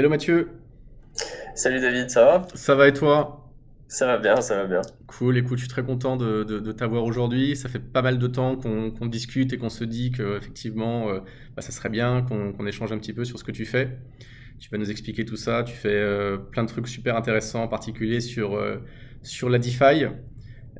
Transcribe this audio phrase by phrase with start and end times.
[0.00, 0.48] Hello Mathieu.
[1.54, 2.48] Salut David, ça va?
[2.54, 3.52] Ça va et toi?
[3.86, 4.82] Ça va bien, ça va bien.
[5.06, 7.54] Cool, écoute, je suis très content de, de- de t'avoir aujourd'hui.
[7.54, 11.20] Ça fait pas mal de temps qu'on discute et qu'on se dit que effectivement, euh,
[11.54, 13.98] bah, ça serait bien qu'on échange un petit peu sur ce que tu fais.
[14.58, 15.64] Tu vas nous expliquer tout ça.
[15.64, 18.78] Tu fais euh, plein de trucs super intéressants, en particulier sur, euh,
[19.22, 20.06] sur la DeFi.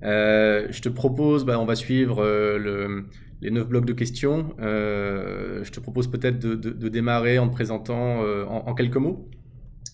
[0.02, 3.05] Euh, je te propose, bah, on va suivre le-
[3.41, 4.54] les neuf blocs de questions.
[4.61, 9.28] Euh, je te propose peut-être de, démarrer en te présentant euh, en, quelques mots.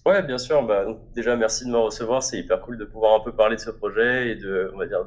[0.05, 0.65] Ouais, bien sûr.
[0.66, 2.23] Bah, déjà, merci de me recevoir.
[2.23, 4.87] C'est hyper cool de pouvoir un peu parler de ce projet et de, on va
[4.87, 5.05] dire,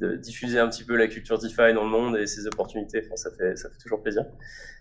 [0.00, 3.02] de, diffuser un petit peu la culture DeFi dans le monde et ses opportunités.
[3.16, 4.24] Ça fait, ça fait toujours plaisir.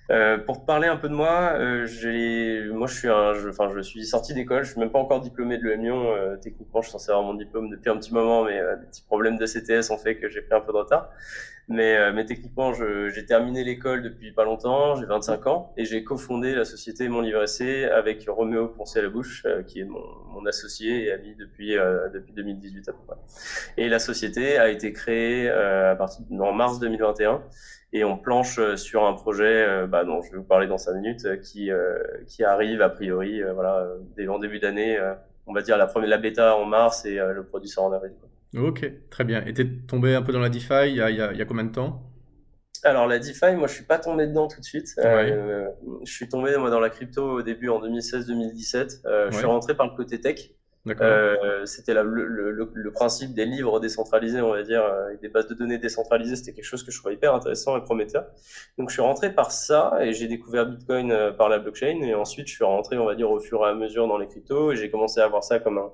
[0.09, 1.85] Euh, pour parler un peu de moi, euh,
[2.73, 4.63] moi, je suis un, je, enfin, je suis sorti d'école.
[4.63, 6.13] Je suis même pas encore diplômé de l'EM Lyon.
[6.15, 8.85] Euh, techniquement, je suis censé avoir mon diplôme depuis un petit moment, mais euh, des
[8.85, 11.09] petits problèmes de CTS ont fait que j'ai pris un peu de retard.
[11.69, 16.01] Mais, euh, mais techniquement, j'ai terminé l'école depuis pas longtemps, j'ai 25 ans, et j'ai
[16.05, 21.07] cofondé la société Mon Livre C avec Roméo Poncet-Labouche, euh, qui est mon, mon associé
[21.07, 21.75] et ami depuis,
[22.13, 23.17] depuis 2018 à peu près.
[23.75, 27.43] Et la société a été créée à partir en mars 2021,
[27.93, 30.77] et on planche euh, sur un projet euh, bah, dont je vais vous parler dans
[30.77, 31.69] 5 minutes, euh, qui,
[32.27, 34.99] qui arrive a priori voilà, dès, en début d'année,
[35.45, 38.13] on va dire la première la bêta en mars, et le produit sort en avril.
[38.19, 38.29] quoi.
[38.67, 39.43] Ok, très bien.
[39.45, 41.37] Et t'es tombé un peu dans la DeFi il y a, il y a- il
[41.37, 42.01] y a combien de temps?
[42.83, 44.87] Alors la DeFi, moi je suis pas tombé dedans tout de suite.
[44.97, 45.67] Ouais, Euh,
[46.05, 49.01] je suis tombé moi dans la crypto au début en 2016-2017.
[49.05, 50.51] Euh, je suis rentré par le côté tech.
[51.01, 55.47] Euh, c'était le, le- le- principe des livres décentralisés, on va dire, euh, des bases
[55.47, 56.35] de données décentralisées.
[56.35, 58.25] C'était quelque chose que je trouvais hyper intéressant et prometteur.
[58.77, 62.01] Donc je suis rentré par ça et j'ai découvert Bitcoin euh, par la blockchain.
[62.03, 64.27] Et ensuite je suis rentré, on va dire, au fur et à mesure dans les
[64.27, 65.91] cryptos et j'ai commencé à voir ça comme un,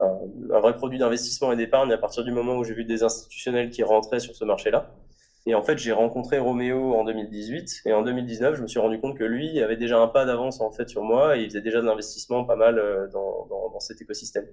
[0.00, 0.18] un,
[0.54, 3.70] un vrai produit d'investissement et d'épargne à partir du moment où j'ai vu des institutionnels
[3.70, 4.90] qui rentraient sur ce marché-là.
[5.48, 9.00] Et en fait, j'ai rencontré Roméo en 2018 et en 2019, je me suis rendu
[9.00, 11.36] compte que lui avait déjà un pas d'avance en fait sur moi.
[11.36, 14.44] Et il faisait déjà de l'investissement pas mal euh, dans, dans, dans cet écosystème.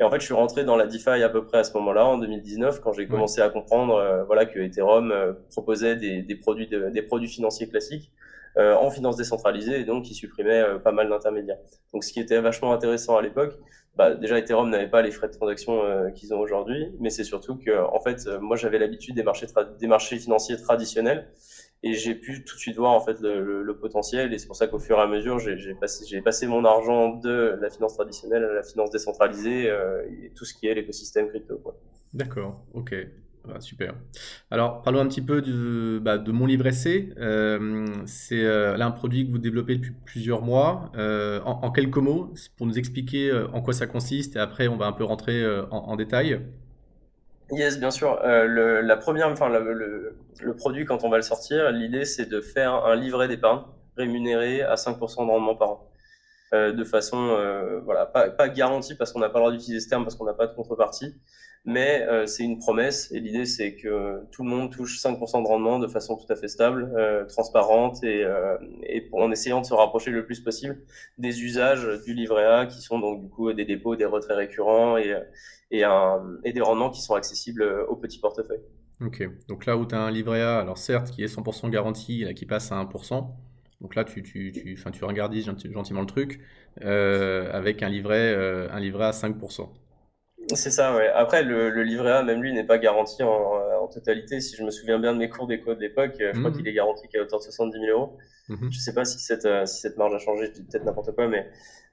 [0.00, 2.06] Et en fait, je suis rentré dans la DeFi à peu près à ce moment-là,
[2.06, 6.34] en 2019, quand j'ai commencé à comprendre euh, voilà que Ethereum euh, proposait des, des
[6.34, 8.10] produits de- des produits financiers classiques
[8.56, 11.58] euh, en finance décentralisée et donc qui supprimait euh, pas mal d'intermédiaires.
[11.92, 13.54] Donc, ce qui était vachement intéressant à l'époque,
[13.96, 17.24] bah, déjà Ethereum n'avait pas les frais de transaction euh, qu'ils ont aujourd'hui, mais c'est
[17.24, 21.28] surtout que en fait, moi j'avais l'habitude des marchés financiers traditionnels
[21.82, 24.66] et j'ai pu tout de suite voir en fait le, potentiel et c'est pour ça
[24.66, 28.62] qu'au fur et à mesure j'ai passé mon argent de la finance traditionnelle à la
[28.64, 31.60] finance décentralisée et tout ce qui est l'écosystème crypto
[32.12, 32.94] d'accord, ok.
[33.60, 33.94] Super.
[34.50, 37.12] Alors, parlons un petit peu de, bah, de mon livret C.
[37.18, 40.90] Euh, c'est euh, un produit que vous développez depuis plusieurs mois.
[40.96, 44.86] Euh, en, quelques mots, pour nous expliquer en quoi ça consiste et après on va
[44.86, 46.40] un peu rentrer en, détail.
[47.50, 48.18] Yes, bien sûr.
[48.24, 50.16] Le, la première, enfin le,
[50.56, 53.62] produit quand on va le sortir, l'idée c'est de faire un livret d'épargne
[53.96, 55.90] rémunéré à 5% de rendement par an.
[56.52, 57.36] de façon,
[57.84, 60.26] voilà, pas, pas garantie parce qu'on n'a pas le droit d'utiliser ce terme parce qu'on
[60.26, 61.14] n'a pas de contrepartie,
[61.64, 65.46] mais euh, c'est une promesse et l'idée c'est que tout le monde touche 5% de
[65.46, 68.56] rendement de façon tout à fait stable, euh, transparente et, euh,
[69.12, 70.78] en essayant de se rapprocher le plus possible
[71.18, 74.96] des usages du livret A qui sont donc du coup des dépôts, des retraits récurrents
[74.96, 75.14] et,
[75.70, 75.84] des
[76.60, 78.62] rendements qui sont accessibles aux petits portefeuilles.
[79.00, 82.24] Ok, donc là où tu as un livret A, alors certes qui est 100% garanti,
[82.34, 83.36] qui passe à 1%,
[83.80, 86.40] donc là tu, tu, tu, genti- gentiment le truc,
[86.80, 88.34] avec un livret,
[88.72, 89.68] un livret à 5%.
[90.54, 91.08] C'est ça, ouais.
[91.08, 93.28] Après, le, le livret A, même lui, n'est pas garanti en,
[93.82, 94.40] en totalité.
[94.40, 96.66] Si je me souviens bien de mes cours d'éco de l'époque, euh, je crois qu'il
[96.66, 98.16] Mhm, est garanti qu'à hauteur de 70 000 euros.
[98.48, 98.70] mhm.
[98.70, 101.14] Je sais pas si cette, euh, si cette marge a changé, je dis peut-être n'importe
[101.14, 101.48] quoi, mais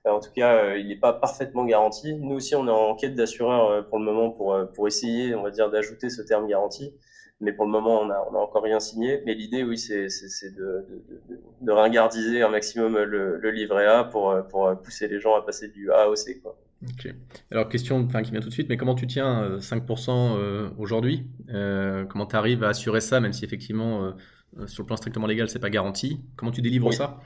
[0.07, 2.13] euh, en tout cas, il n'est pas parfaitement garanti.
[2.15, 5.43] Nous aussi, on est en quête d'assureur euh, pour le moment pour, pour essayer, on
[5.43, 6.95] va dire, d'ajouter ce terme garanti.
[7.41, 9.21] Mais pour le moment, on a, on a encore rien signé.
[9.25, 14.05] Mais l'idée, oui, c'est, de, de, de, de ringardiser un maximum le, le livret A
[14.05, 16.57] pour, pour pousser les gens à passer du A au C, quoi.
[16.89, 17.13] Ok.
[17.51, 20.69] Alors question enfin, qui vient tout de suite, mais comment tu tiens euh, 5% euh,
[20.77, 21.27] aujourd'hui?
[21.49, 24.11] Euh, comment tu arrives à assurer ça, même si effectivement euh,
[24.59, 26.21] euh, sur le plan strictement légal c'est pas garanti?
[26.35, 26.95] Comment tu délivres Oui.
[26.95, 27.19] ça?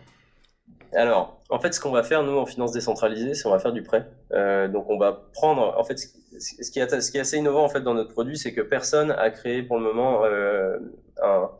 [0.93, 3.73] Alors, en fait, ce qu'on va faire, nous, en finance décentralisée, c'est on va faire
[3.73, 4.09] du prêt.
[4.33, 6.07] Euh, donc, on va prendre, en fait, ce
[6.71, 9.11] qui est, ce qui est assez innovant, en fait, dans notre produit, c'est que personne
[9.11, 10.79] a créé pour le moment euh,
[11.21, 11.51] un,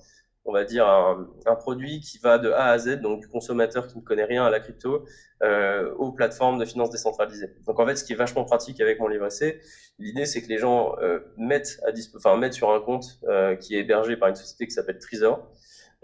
[0.45, 3.87] on va dire, un, un produit qui va de A à Z, donc du consommateur
[3.87, 5.05] qui ne connaît rien à la crypto,
[5.43, 7.53] euh, aux plateformes de finance décentralisée.
[7.67, 9.61] Donc, en fait, ce qui est vachement pratique avec mon livret C,
[9.99, 13.75] l'idée, c'est que les gens euh, mettent à enfin, mettent sur un compte euh, qui
[13.75, 15.51] est hébergé par une société qui s'appelle Trésor,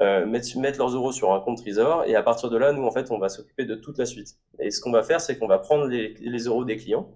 [0.02, 2.84] euh, mettre, mettre leurs euros sur un compte Trésor et à partir de là, nous,
[2.84, 4.36] en fait, on va s'occuper de toute la suite.
[4.60, 7.10] Et ce qu'on va faire, c'est qu'on va prendre les, les euros des clients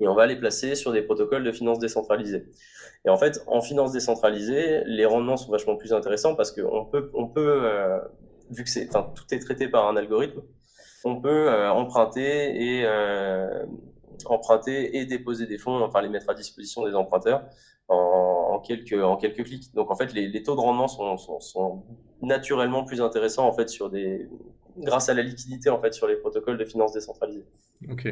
[0.00, 2.46] et on va les placer sur des protocoles de finance décentralisée.
[3.04, 7.10] Et en fait, en finance décentralisée, les rendements sont vachement plus intéressants parce qu'on peut,
[7.14, 7.98] on peut euh,
[8.50, 10.42] vu que tout est traité par un algorithme,
[11.04, 12.86] on peut emprunter et
[14.26, 17.44] emprunter et déposer des fonds, enfin les mettre à disposition des emprunteurs
[17.88, 19.74] en, quelques, en quelques clics.
[19.74, 21.82] Donc en fait, les, taux de rendement sont, sont,
[22.20, 24.28] naturellement plus intéressants en fait sur des
[24.78, 27.46] grâce à la liquidité en fait sur les protocoles de finances décentralisées.
[27.90, 28.08] Ok.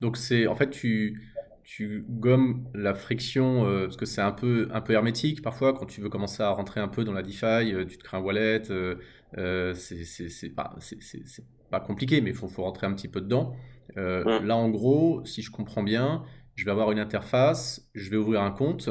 [0.00, 1.28] Donc c'est en fait tu
[1.62, 5.86] tu gommes la friction euh, parce que c'est un peu un peu hermétique parfois quand
[5.86, 8.20] tu veux commencer à rentrer un peu dans la DeFi, euh, tu te crées un
[8.20, 13.20] wallet, euh, c'est pas c'est pas compliqué mais il faut, faut rentrer un petit peu
[13.20, 13.54] dedans.
[13.96, 14.44] Mmh.
[14.44, 16.22] Là en gros, si je comprends bien,
[16.54, 18.90] je vais avoir une interface, je vais ouvrir un compte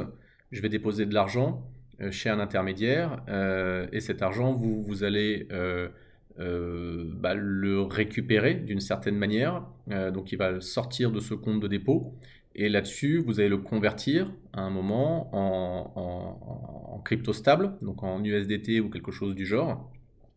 [0.51, 1.63] je vais déposer de l'argent
[2.01, 5.89] euh, chez un intermédiaire euh, et cet argent, vous, vous allez euh,
[6.39, 9.63] bah, le récupérer d'une certaine manière.
[9.87, 12.13] donc il va sortir de ce compte de dépôt.
[12.55, 18.81] Et là-dessus, vous allez le convertir à un moment en, crypto stable, donc en USDT
[18.81, 19.89] ou quelque chose du genre.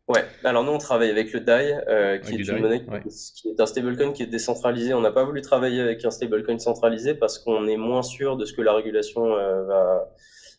[0.08, 2.84] Ouais, alors nous on travaille avec le DAI, qui, est une monnaie,
[3.34, 4.94] qui est un stablecoin qui est décentralisé.
[4.94, 8.44] On n'a pas voulu travailler avec un stablecoin centralisé parce qu'on est moins sûr de
[8.44, 10.12] ce que la régulation va,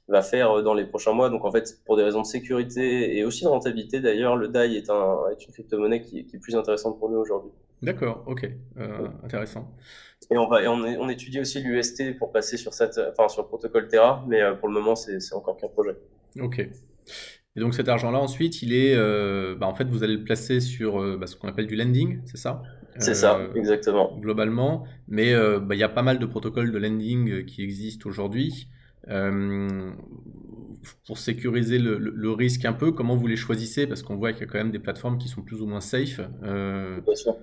[0.08, 1.30] va faire dans les prochains mois.
[1.30, 4.76] Donc en fait, pour des raisons de sécurité et aussi de rentabilité d'ailleurs, le DAI
[4.76, 7.52] est, un, est une crypto-monnaie qui, est plus intéressante pour nous aujourd'hui.
[7.82, 9.70] D'accord, ok, euh, intéressant.
[10.32, 13.48] Et on, va, on, on étudie aussi l'UST pour passer sur, cette, enfin, sur le
[13.48, 15.98] protocole Terra, mais euh, pour le moment, c'est encore qu'un projet.
[16.40, 16.70] Ok.
[17.56, 20.60] Et donc cet argent-là, ensuite, il est, euh, bah, en fait, vous allez le placer
[20.60, 22.64] sur euh, bah, ce qu'on appelle du lending, c'est ça?
[23.00, 24.18] C'est ça, euh, exactement.
[24.20, 28.68] Globalement, mais bah, il y a pas mal de protocoles de lending qui existent aujourd'hui.
[31.06, 33.88] Pour sécuriser le, risque un peu, comment vous les choisissez?
[33.88, 35.82] Parce qu'on voit qu'il y a quand même des plateformes qui sont plus ou moins
[35.82, 36.20] safe.
[37.16, 37.36] Sûr.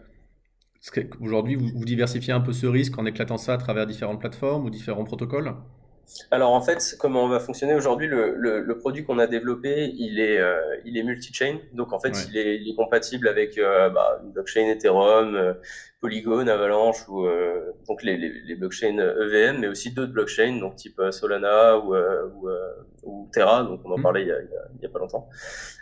[1.21, 4.65] Aujourd'hui, vous, vous diversifiez un peu ce risque en éclatant ça à travers différentes plateformes
[4.65, 5.55] ou différents protocoles?
[6.31, 10.19] Alors en fait, comment on va fonctionner aujourd'hui, le, le, produit qu'on a développé, il
[10.21, 11.59] est, euh, il est multi-chain.
[11.73, 15.55] Donc en fait, il, est, il, est, compatible avec euh, bah, une blockchain Ethereum, euh,
[16.01, 20.77] Polygon, Avalanche ou euh, donc les, les, les, blockchains EVM, mais aussi d'autres blockchains, donc
[20.77, 22.49] type Solana ou, ou,
[23.05, 23.63] ou, Terra.
[23.63, 24.03] Donc on en mmh.
[24.03, 25.29] parlait il y a, il y a, pas longtemps.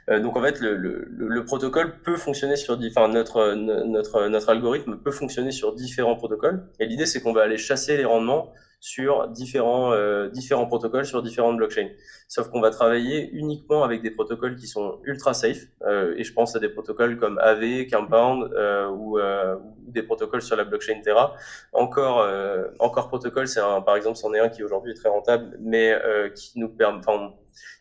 [0.09, 5.13] donc en fait, le, le, protocole peut fonctionner sur, enfin notre notre notre algorithme peut
[5.13, 6.67] fonctionner sur différents protocoles.
[6.81, 11.23] Et l'idée, c'est qu'on va aller chasser les rendements sur différents, euh, différents protocoles, sur
[11.23, 11.89] différentes blockchains.
[12.29, 16.33] Sauf qu'on va travailler uniquement avec des protocoles qui sont ultra safe, euh, et je
[16.33, 20.65] pense à des protocoles comme AV, Compound, euh, ou, euh, ou, des protocoles sur la
[20.65, 21.35] blockchain Terra.
[21.73, 25.09] Encore, euh, encore protocole, c'est un, par exemple, c'en est un qui aujourd'hui est très
[25.09, 25.99] rentable, mais
[26.35, 27.33] qui nous permet, enfin,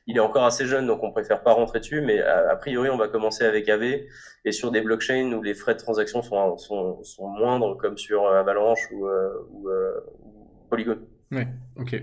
[0.07, 2.97] il est encore assez jeune, donc on préfère pas rentrer dessus, mais a, priori, on
[2.97, 4.05] va commencer avec AV
[4.45, 8.27] et sur des blockchains où les frais de transaction sont, sont, sont moindres, comme sur
[8.27, 9.69] Avalanche ou, ou,
[10.69, 10.99] Polygon.
[11.31, 11.43] Oui,
[11.77, 11.95] ok.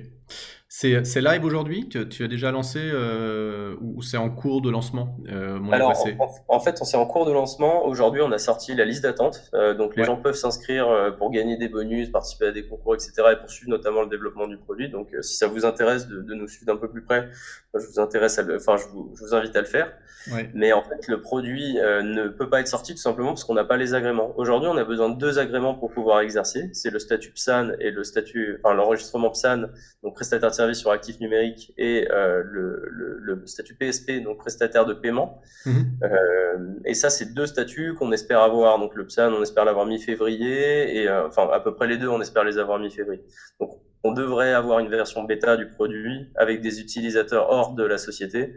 [0.76, 5.60] C'est live aujourd'hui tu, as déjà lancé euh, ou c'est en cours de lancement euh,
[5.70, 5.90] Alors,
[6.48, 7.86] en, fait, on c'est en cours de lancement.
[7.86, 9.50] Aujourd'hui, on a sorti la liste d'attente.
[9.54, 13.12] Euh, donc, les gens peuvent s'inscrire pour gagner des bonus, participer à des concours, etc.
[13.32, 14.88] et poursuivre notamment le développement du produit.
[14.88, 17.28] Donc, si ça vous intéresse de, nous suivre d'un peu plus près,
[17.74, 19.92] je vous intéresse, enfin, je vous, je vous, invite à le faire.
[20.54, 23.64] Mais en fait, le produit ne peut pas être sorti tout simplement parce qu'on n'a
[23.64, 24.32] pas les agréments.
[24.36, 26.70] Aujourd'hui, on a besoin de deux agréments pour pouvoir exercer.
[26.72, 29.66] C'est le statut PSAN et le statut, enfin, l'enregistrement PSAN,
[30.02, 34.94] donc prestataire de sur actifs numériques et euh, le, le, statut PSP, donc prestataire de
[34.94, 35.40] paiement.
[35.66, 35.98] Mhm.
[36.02, 38.78] Euh, et ça, c'est deux statuts qu'on espère avoir.
[38.78, 42.08] Donc le PSAN, on espère l'avoir mi-février, et euh, enfin à peu près les deux,
[42.08, 43.22] on espère les avoir mi-février.
[43.60, 47.98] Donc on devrait avoir une version bêta du produit avec des utilisateurs hors de la
[47.98, 48.54] société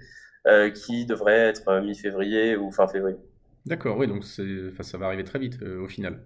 [0.74, 3.18] qui devrait être mi-février ou fin février.
[3.66, 6.22] D'accord, oui, donc ça va arriver très vite au final.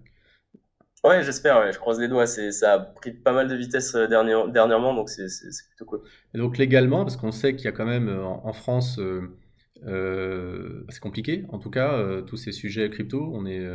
[1.03, 2.27] Ouais, j'espère, je croise les doigts.
[2.27, 5.25] C'est, ça a pris pas mal de vitesse euh, dernièrement, donc c'est,
[5.70, 6.01] plutôt cool.
[6.36, 10.86] Et donc légalement, parce qu'on sait qu'il y a quand même euh, en, France, euh,
[10.89, 13.65] c'est compliqué, en tout cas, tous ces sujets crypto, on est,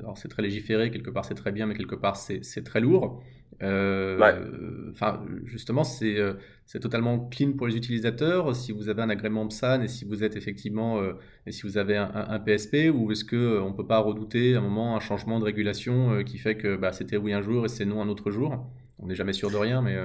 [0.00, 3.22] alors c'est très légiféré, quelque part c'est très bien, mais quelque part c'est, très lourd.
[3.62, 6.34] Euh, enfin, justement, c'est euh,
[6.66, 8.54] c'est totalement clean pour les utilisateurs.
[8.54, 11.14] Si vous avez un agrément PSAN et si vous êtes effectivement euh,
[11.46, 14.96] et si vous avez un, PSP, ou est-ce que on peut pas redouter un moment
[14.96, 18.02] un changement de régulation qui fait que bah, c'était oui un jour et c'est non
[18.02, 18.66] un autre jour?
[18.98, 19.96] On n'est jamais sûr de rien, mais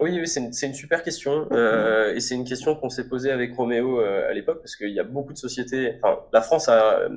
[0.00, 1.48] oui, oui c'est une, super question.
[1.52, 5.00] Euh, et c'est une question qu'on s'est posée avec Roméo à l'époque, parce qu'il y
[5.00, 5.94] a beaucoup de sociétés.
[6.02, 7.08] Enfin, la France a,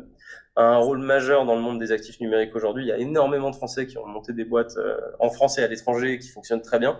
[0.58, 2.86] un rôle majeur dans le monde des actifs numériques aujourd'hui.
[2.86, 5.63] Il y a énormément de Français qui ont monté des boîtes euh, en France et
[5.63, 6.98] à l'étranger qui fonctionnent très bien.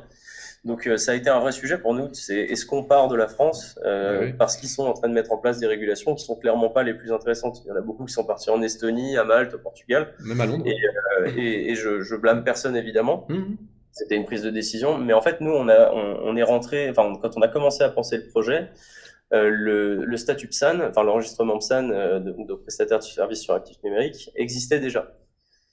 [0.66, 2.10] Donc euh, ça a été un vrai sujet pour nous.
[2.14, 5.32] C'est est-ce qu'on part de la France euh, parce qu'ils sont en train de mettre
[5.32, 7.62] en place des régulations qui sont clairement pas les plus intéressantes?
[7.64, 10.16] Il y en a beaucoup qui sont partis en Estonie, à Malte, au Portugal.
[10.26, 10.66] Même à Londres.
[11.38, 13.28] Et, et, je, je, blâme personne évidemment.
[13.30, 13.56] Mmh.
[13.92, 14.98] C'était une prise de décision.
[14.98, 17.84] Mais en fait, nous, on, a, on, on est rentré, enfin, quand on a commencé
[17.84, 18.72] à penser le projet,
[19.32, 24.80] le, statut PSAN, enfin l'enregistrement PSAN de, de prestataire de services sur actifs numériques existait
[24.80, 25.14] déjà.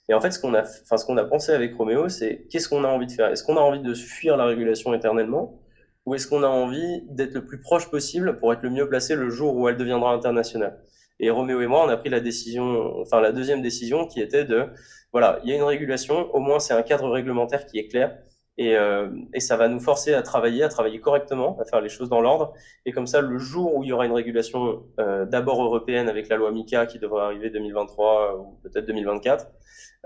[0.09, 2.69] Et en fait, ce qu'on a, enfin, ce qu'on a pensé avec Roméo, c'est qu'est-ce
[2.69, 3.29] qu'on a envie de faire?
[3.29, 5.61] Est-ce qu'on a envie de fuir la régulation éternellement?
[6.07, 9.15] Ou est-ce qu'on a envie d'être le plus proche possible pour être le mieux placé
[9.15, 10.83] le jour où elle deviendra internationale?
[11.21, 14.45] Et Roméo et moi, on a pris la décision, enfin la deuxième décision qui était
[14.45, 14.67] de,
[15.13, 18.19] voilà, il y a une régulation, au moins c'est un cadre réglementaire qui est clair,
[18.59, 21.89] et, euh, et, ça va nous forcer à travailler, à travailler correctement, à faire les
[21.89, 22.53] choses dans l'ordre.
[22.85, 26.29] Et comme ça, le jour où il y aura une régulation euh, d'abord européenne avec
[26.29, 29.47] la loi MICA qui devrait arriver 2023 ou peut-être 2024,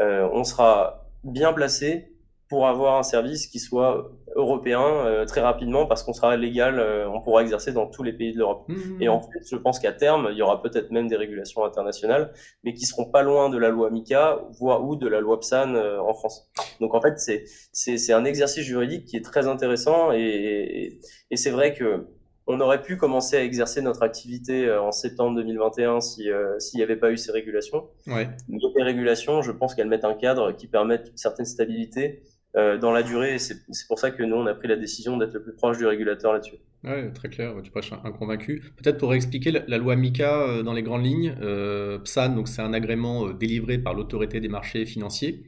[0.01, 2.13] euh, on sera bien placé
[2.49, 7.09] pour avoir un service qui soit européen euh, très rapidement parce qu'on sera légal, euh,
[7.09, 8.69] on pourra exercer dans tous les pays de l'Europe.
[8.69, 9.03] Mmh.
[9.03, 12.33] Et en fait, je pense qu'à terme, il y aura peut-être même des régulations internationales,
[12.63, 15.75] mais qui seront pas loin de la loi MICA, voire ou de la loi PSAN
[15.75, 16.49] euh, en France.
[16.81, 21.01] Donc en fait, c'est c'est un exercice juridique qui est très intéressant et, et,
[21.31, 22.07] et c'est vrai que
[22.49, 26.29] on aurait pu commencer à exercer notre activité en septembre 2021 si
[26.61, 27.89] s'il n'y avait pas eu ces régulations.
[28.07, 28.29] Ouais.
[28.49, 32.23] Mais les régulations, je pense qu'elles mettent un cadre qui permettent une certaine stabilité
[32.57, 33.39] euh, dans la durée.
[33.39, 35.85] C'est pour ça que nous, on a pris la décision d'être le plus proche du
[35.85, 36.57] régulateur là-dessus.
[36.85, 38.63] Oui, très clair, tu prêches un, convaincu.
[38.77, 42.63] Peut-être pour expliquer la, loi MICA euh, dans les grandes lignes, euh, PSAN, donc c'est
[42.63, 45.43] un agrément délivré par l'autorité des marchés financiers.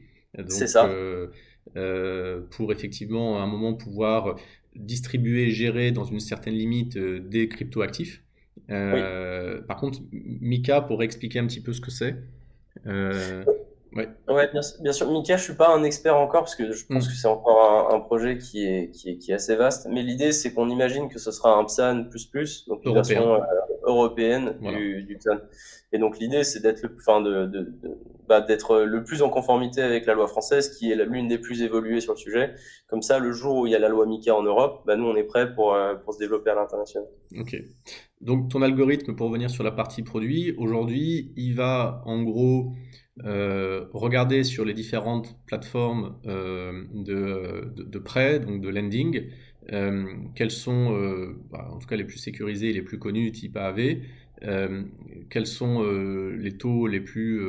[0.49, 0.87] C'est ça.
[2.51, 4.35] pour effectivement à un moment pouvoir
[4.75, 8.23] distribuer et gérer dans une certaine limite des cryptoactifs.
[8.67, 12.17] Par contre, MICA, pour expliquer un petit peu ce que c'est.
[13.93, 14.07] Ouais.
[14.27, 15.11] ouais bien, sûr.
[15.11, 17.09] Mika, je suis pas un expert encore parce que je pense mm.
[17.09, 19.87] que c'est encore un, projet qui est, qui est, qui est assez vaste.
[19.89, 22.05] Mais l'idée, c'est qu'on imagine que ce sera un PSAN++,
[22.67, 23.39] donc une version euh,
[23.83, 25.39] européenne du, du PSAN.
[25.91, 27.97] Et donc l'idée, c'est d'être le, enfin de, de, de
[28.29, 31.63] bah, d'être le plus en conformité avec la loi française, qui est l'une des plus
[31.63, 32.53] évoluées sur le sujet.
[32.87, 35.05] Comme ça, le jour où il y a la loi Mika en Europe, bah, nous,
[35.05, 37.07] on est prêt pour, euh, pour se développer à l'international.
[37.39, 37.55] Ok.
[38.21, 42.73] Donc ton algorithme, pour revenir sur la partie produit, aujourd'hui, il va en gros
[43.25, 49.25] euh, regarder sur les différentes plateformes euh, de, de, prêt, donc de lending,
[49.73, 50.91] euh, quels sont,
[51.51, 53.97] bah, en tout cas les plus sécurisés et les plus connus, type AAV,
[55.29, 57.41] quels sont les taux les plus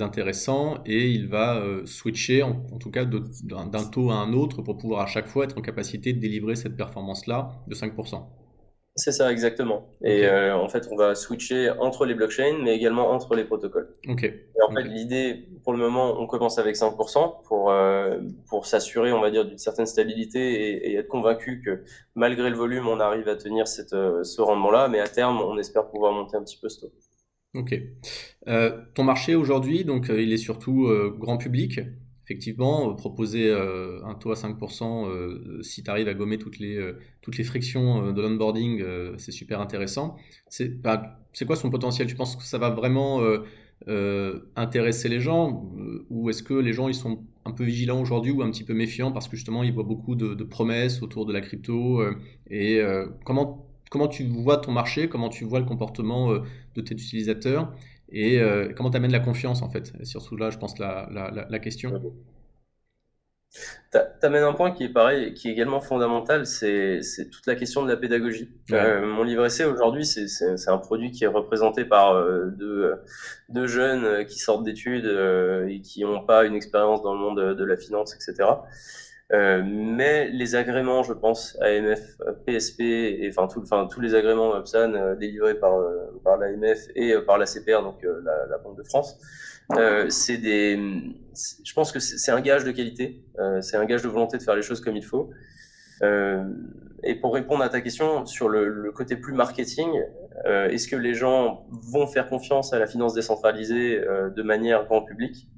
[0.00, 4.78] intéressants, et il va switcher, en, en, tout cas d'un taux à un autre, pour
[4.78, 8.26] pouvoir à chaque fois être en capacité de délivrer cette performance-là de 5%.
[8.98, 9.92] C'est ça, exactement.
[10.02, 13.94] Et euh, en fait, on va switcher entre les blockchains, mais également entre les protocoles.
[14.08, 14.24] Ok.
[14.24, 19.12] Et en fait, l'idée, pour le moment, on commence avec 5% pour, euh, pour s'assurer,
[19.12, 21.84] on va dire, d'une certaine stabilité et, être convaincu que
[22.16, 24.88] malgré le volume, on arrive à tenir cette, euh, ce rendement-là.
[24.88, 26.92] Mais à terme, on espère pouvoir monter un petit peu ce taux.
[27.54, 27.80] Ok.
[28.94, 31.80] ton marché aujourd'hui, donc, il est surtout grand public
[32.28, 36.58] effectivement, euh, proposer euh, un taux à 5%, euh, si tu arrives à gommer toutes
[36.58, 36.78] les,
[37.22, 38.82] toutes les frictions de l'onboarding,
[39.16, 40.16] c'est super intéressant.
[40.48, 40.80] C'est
[41.46, 42.06] quoi son potentiel?
[42.06, 43.22] Tu penses que ça va vraiment
[44.56, 45.72] intéresser les gens
[46.10, 48.74] Ou est-ce que les gens ils sont un peu vigilants aujourd'hui ou un petit peu
[48.74, 52.02] méfiants parce que justement ils voient beaucoup de, promesses autour de la crypto
[52.50, 52.82] Et
[53.24, 55.08] comment, comment tu vois ton marché?
[55.08, 56.32] Comment tu vois le comportement
[56.74, 57.72] de tes utilisateurs?
[58.10, 59.92] Et euh, comment tu amènes la confiance en fait?
[60.04, 62.00] Surtout là, je pense, la, la, la question.
[63.92, 67.00] Tu amènes un point qui est pareil, qui est également fondamental, c'est
[67.30, 68.50] toute la question de la pédagogie.
[68.72, 72.94] Euh, mon livret C aujourd'hui, c'est un produit qui est représenté par euh, deux,
[73.48, 75.06] deux, jeunes qui sortent d'études
[75.68, 78.48] et qui n'ont pas une expérience dans le monde de, de la finance, etc.
[79.32, 82.00] Euh, mais les agréments, je pense, AMF,
[82.46, 86.88] PSP, et enfin, tout, enfin tous les agréments UPSAN euh, délivrés par, euh, par l'AMF
[86.94, 89.18] et par la CPR, donc la, la, Banque de France,
[90.08, 90.78] c'est des,
[91.62, 93.22] je pense que c'est un gage de qualité,
[93.60, 95.30] c'est un gage de volonté de faire les choses comme il faut.
[96.02, 99.90] et pour répondre à ta question sur le, le côté plus marketing,
[100.46, 105.48] est-ce que les gens vont faire confiance à la finance décentralisée de manière grand public?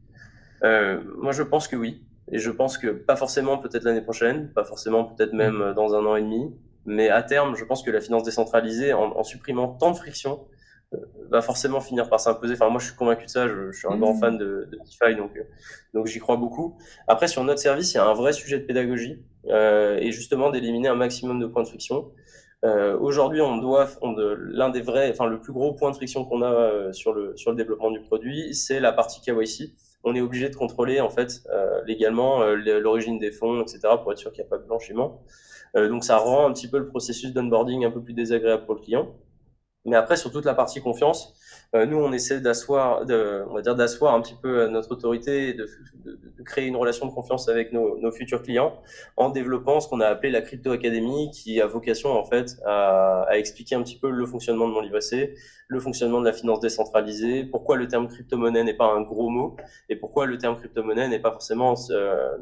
[0.63, 2.03] Moi, je pense que oui.
[2.33, 5.75] Et je pense que pas forcément peut-être l'année prochaine, pas forcément peut-être même mm.
[5.75, 6.55] dans un an et demi,
[6.87, 10.47] mais à terme, je pense que la finance décentralisée, en, en supprimant tant de friction,
[10.95, 10.99] euh,
[11.31, 12.55] va forcément finir par s'imposer.
[12.55, 13.47] Enfin, moi, je suis convaincu de ça.
[13.47, 14.21] Je, je suis un grand mm.
[14.21, 15.43] fan de, de DeFi, donc, euh,
[15.95, 16.77] donc j'y crois beaucoup.
[17.07, 20.51] Après, sur notre service, il y a un vrai sujet de pédagogie euh, et justement
[20.51, 22.11] d'éliminer un maximum de points de friction.
[22.65, 23.89] Euh, Aujourd'hui, on doit,
[24.39, 27.35] l'un des vrais, enfin le plus gros point de friction qu'on a euh, sur le
[27.37, 29.73] sur le développement du produit, c'est la partie KYC
[30.05, 33.81] on est obligé de contrôler en fait euh, légalement euh, l'origine des fonds, etc.
[34.03, 35.23] pour être sûr qu'il n'y a pas de blanchiment.
[35.77, 38.75] Euh, donc ça rend un petit peu le processus d'onboarding un peu plus désagréable pour
[38.75, 39.15] le client.
[39.85, 41.35] Mais après, sur toute la partie confiance,
[41.73, 45.69] nous, on essaie d'asseoir, on va dire d'asseoir un petit peu notre autorité, de,
[46.45, 48.81] créer une relation de confiance avec nos, nos futurs clients
[49.17, 53.23] en développant ce qu'on a appelé la Crypto Academy, qui a vocation en fait à,
[53.29, 55.35] à, expliquer un petit peu le fonctionnement de mon livret C,
[55.69, 59.57] le fonctionnement de la finance décentralisée, pourquoi le terme crypto-monnaie n'est pas un gros mot
[59.89, 62.37] et pourquoi le terme crypto-monnaie n'est pas forcément euh,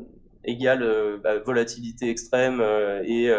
[0.49, 3.31] égal euh, bah, volatilité extrême euh, et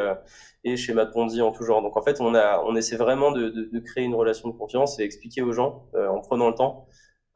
[0.64, 1.82] et schéma de Ponzi en tout genre.
[1.82, 5.00] Donc en fait, on, a, on essaie vraiment de, de, créer une relation de confiance
[5.00, 6.88] et expliquer aux gens euh, en prenant le temps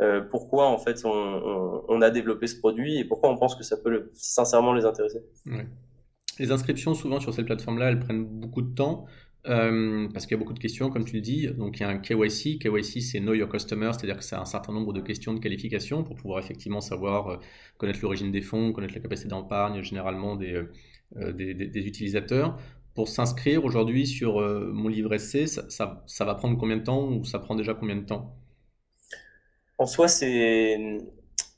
[0.01, 3.77] euh, pourquoi en fait on, a développé ce produit et pourquoi on pense que ça
[3.77, 5.19] peut sincèrement les intéresser.
[6.39, 9.05] Les inscriptions souvent sur cette plateforme-là, elles prennent beaucoup de temps.
[9.45, 11.47] Euh, parce qu'il y a beaucoup de questions, comme tu le dis.
[11.47, 12.59] Donc, il y a un KYC.
[12.59, 16.03] KYC, c'est Know Your Customer, c'est-à-dire que c'est un certain nombre de questions de qualification
[16.03, 17.37] pour pouvoir effectivement savoir euh,
[17.77, 20.63] connaître l'origine des fonds, connaître la capacité d'épargne généralement des,
[21.17, 22.57] euh, des, utilisateurs
[22.95, 27.09] pour s'inscrire aujourd'hui sur mon livret C, ça, ça, ça, va prendre combien de temps
[27.09, 28.37] ou ça prend déjà combien de temps?
[29.79, 30.77] En soi, c'est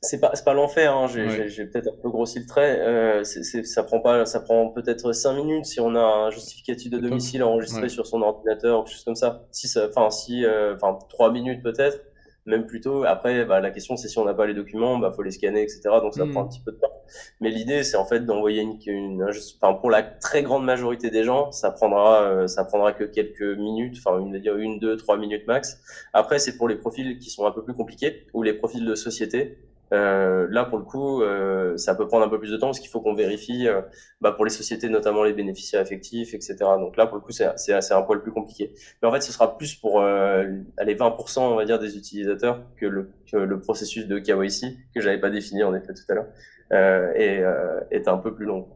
[0.02, 1.06] c'est pas, pas l'enfer, hein.
[1.08, 1.66] j'ai ouais.
[1.66, 2.80] peut-être un peu grossi le trait.
[2.80, 5.94] Euh, c est, c est, ça prend pas, ça prend peut-être 5 minutes si on
[5.94, 7.88] a un justificatif de domicile enregistré ouais.
[7.88, 9.46] sur son ordinateur ou quelque chose comme ça.
[9.50, 12.00] Si enfin si, euh, enfin 3 minutes peut-être
[12.46, 13.04] même plus tôt.
[13.04, 15.62] Après, bah, la question, c'est si on n'a pas les documents, bah, faut les scanner,
[15.62, 15.80] etc.
[16.00, 16.30] Donc ça mmh.
[16.30, 16.92] prend un petit peu de temps.
[17.40, 19.24] Mais l'idée, c'est en fait d'envoyer une, une,
[19.60, 23.42] enfin, pour la très grande majorité des gens, ça prendra, euh, ça prendra que quelques
[23.42, 25.80] minutes, enfin, une, une, deux, trois minutes max.
[26.12, 28.94] Après, c'est pour les profils qui sont un peu plus compliqués ou les profils de
[28.94, 29.58] société.
[29.92, 32.80] Euh, là, pour le coup, euh, ça peut prendre un peu plus de temps parce
[32.80, 33.82] qu'il faut qu'on vérifie, euh,
[34.20, 36.56] bah, pour les sociétés, notamment les bénéficiaires effectifs, etc.
[36.78, 38.72] Donc là, pour le coup, c'est un poil plus compliqué.
[39.02, 40.44] Mais en fait, ce sera plus pour euh,
[40.84, 45.00] les 20%, on va dire, des utilisateurs que le, que le processus de KYC, que
[45.00, 46.28] j'avais pas défini en effet tout à l'heure,
[46.70, 48.68] est, euh, est un peu plus long.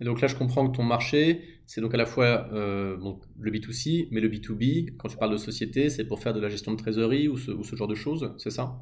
[0.00, 3.18] Et donc là, je comprends que ton marché, c'est donc à la fois euh, bon,
[3.38, 4.96] le B2C, mais le B2B.
[4.96, 7.50] Quand tu parles de société, c'est pour faire de la gestion de trésorerie ou ce,
[7.50, 8.76] ou ce genre de choses, c'est ça?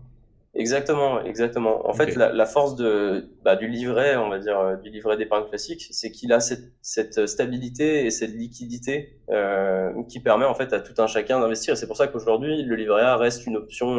[0.56, 1.84] Exactement, exactement.
[1.84, 2.06] En okay.
[2.06, 5.46] fait, la, la, force de, bah, du livret, on va dire, euh, du livret d'épargne
[5.46, 10.72] classique, c'est qu'il a cette, cette, stabilité et cette liquidité euh, qui permet en fait
[10.72, 11.74] à tout un chacun d'investir.
[11.74, 13.98] Et c'est pour ça qu'aujourd'hui, le livret A reste une option,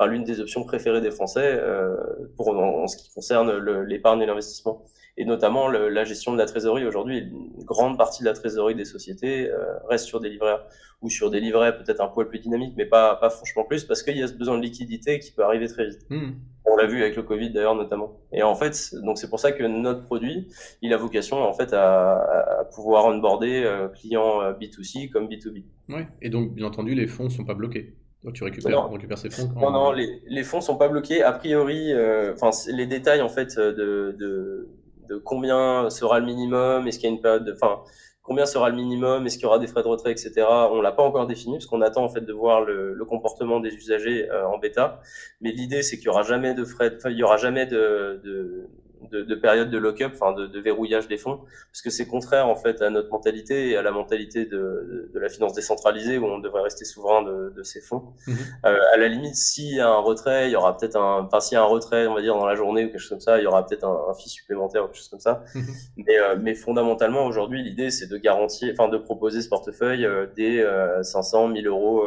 [0.00, 1.96] euh, enfin, l'une des options préférées des Français euh,
[2.36, 3.52] pour en, en, ce qui concerne
[3.84, 4.82] l'épargne et l'investissement
[5.18, 6.84] et notamment le, la gestion de la trésorerie.
[6.84, 10.58] Aujourd'hui, une grande partie de la trésorerie des sociétés euh, reste sur des livrets
[11.02, 14.02] ou sur des livrets peut-être un poil plus dynamiques, mais pas, pas franchement plus, parce
[14.02, 16.06] qu'il y a ce besoin de liquidité qui peut arriver très vite.
[16.10, 16.32] Mmh.
[16.64, 18.20] On l'a vu avec le Covid d'ailleurs notamment.
[18.32, 20.48] Et en fait, donc c'est pour ça que notre produit,
[20.82, 25.64] il a vocation en fait à, à pouvoir onboarder euh, clients B2C comme B2B.
[25.88, 27.94] Oui, et donc bien entendu, les fonds sont pas bloqués.
[28.26, 31.22] Donc tu récupères, récupères ces fonds Non, non, les, les fonds sont pas bloqués.
[31.22, 34.68] A priori, euh, enfin les détails en fait de, de
[35.08, 37.80] de combien sera le minimum, est-ce qu'il y a une période de, enfin,
[38.22, 40.44] combien sera le minimum, est-ce qu'il y aura des frais de retrait, etc.
[40.70, 43.60] On l'a pas encore défini parce qu'on attend en fait de voir le, le comportement
[43.60, 45.00] des usagers euh, en bêta.
[45.40, 48.20] Mais l'idée c'est qu'il y aura jamais de frais, enfin, il y aura jamais de,
[48.24, 48.68] de
[49.10, 52.48] de, de période de lock-up, enfin de, de, verrouillage des fonds, parce que c'est contraire
[52.48, 56.24] en fait à notre mentalité et à la mentalité de, de la finance décentralisée où
[56.24, 58.04] on devrait rester souverain de, ces fonds.
[58.26, 58.32] Mmh.
[58.64, 61.40] Euh, à la limite, s'il y a un retrait, il y aura peut-être un, enfin
[61.40, 63.20] s'il y a un retrait, on va dire dans la journée ou quelque chose comme
[63.20, 65.44] ça, il y aura peut-être un, un fee supplémentaire ou quelque chose comme ça.
[65.54, 65.60] Mmh.
[65.98, 70.26] Mais, euh, mais fondamentalement aujourd'hui, l'idée c'est de garantir, enfin de proposer ce portefeuille euh,
[70.36, 70.64] des
[71.02, 72.06] 500, 1000 euros.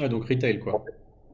[0.00, 0.84] Ah, donc retail quoi.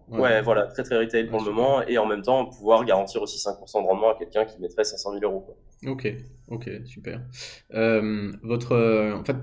[0.08, 0.20] Ouais.
[0.20, 0.42] ouais.
[0.42, 3.38] voilà, très très retail pour ouais, le moment, et en même temps pouvoir garantir aussi
[3.38, 5.40] 5% de rendement à quelqu'un qui mettrait 500 000 euros.
[5.40, 5.56] Quoi.
[5.84, 6.14] Ok,
[6.48, 7.20] ok, super.
[7.74, 9.36] Euh, votre, euh, en fait,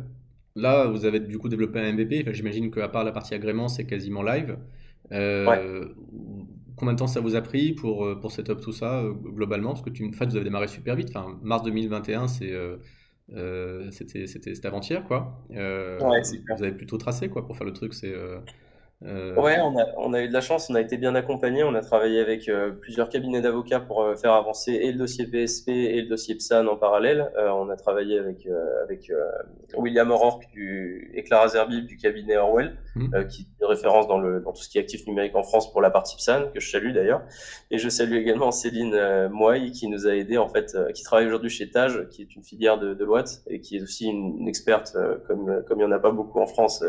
[0.56, 2.22] là, vous avez du coup développé un MVP.
[2.22, 4.58] Enfin, J'imagine qu'à part la partie agrément, c'est quasiment live.
[5.12, 5.92] Euh, ouais.
[6.76, 9.70] Combien de temps ça vous a pris pour, euh, pour setup tout ça globalement?
[9.70, 11.10] Parce que tu, en fait, vous avez démarré super vite.
[11.10, 12.52] Enfin, mars 2021, c'est
[13.92, 15.46] c'était avant-hier, quoi.
[15.50, 17.94] vous avez plutôt tracé quoi pour faire le truc.
[17.94, 18.14] C'est.
[19.04, 21.76] Ouais, on a, on a eu de la chance, on a été bien accompagné, on
[21.76, 25.70] a travaillé avec euh, plusieurs cabinets d'avocats pour euh, faire avancer et le dossier PSP
[25.70, 27.30] et le dossier PSAN en parallèle.
[27.38, 29.22] Euh, on a travaillé avec, euh, avec euh,
[29.76, 33.28] William O'Rourke du, et Clara Zerbib du cabinet Orwell, mmh.
[33.28, 35.82] qui est référence dans, le, dans tout ce qui est actif numérique en France pour
[35.82, 37.24] la partie PSAN, que je salue d'ailleurs.
[37.72, 41.28] Et je salue également Céline euh, Moy qui nous a aidé en fait, qui travaille
[41.28, 44.38] aujourd'hui chez Tage, qui est une filière de, de Loite et qui est aussi une,
[44.40, 44.96] une experte,
[45.28, 46.84] comme, comme il n'y en a pas beaucoup en France,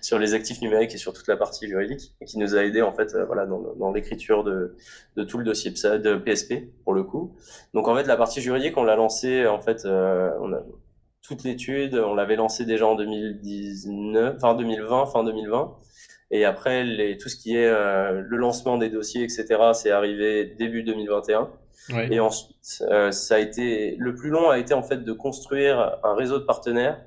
[0.00, 2.82] sur les actifs numériques et sur toute la partie juridique et qui nous a aidé
[2.82, 4.76] en fait euh, voilà dans, dans l'écriture de,
[5.16, 7.36] de tout le dossier de PSP pour le coup.
[7.74, 10.62] Donc en fait la partie juridique on l'a lancé en fait euh, on a
[11.22, 15.76] toute l'étude on l'avait lancé déjà en 2019 enfin 2020 fin 2020
[16.30, 20.44] et après les, tout ce qui est euh, le lancement des dossiers etc c'est arrivé
[20.44, 21.50] début 2021
[21.90, 22.02] oui.
[22.10, 25.98] et ensuite euh, ça a été le plus long a été en fait de construire
[26.02, 27.00] un réseau de partenaires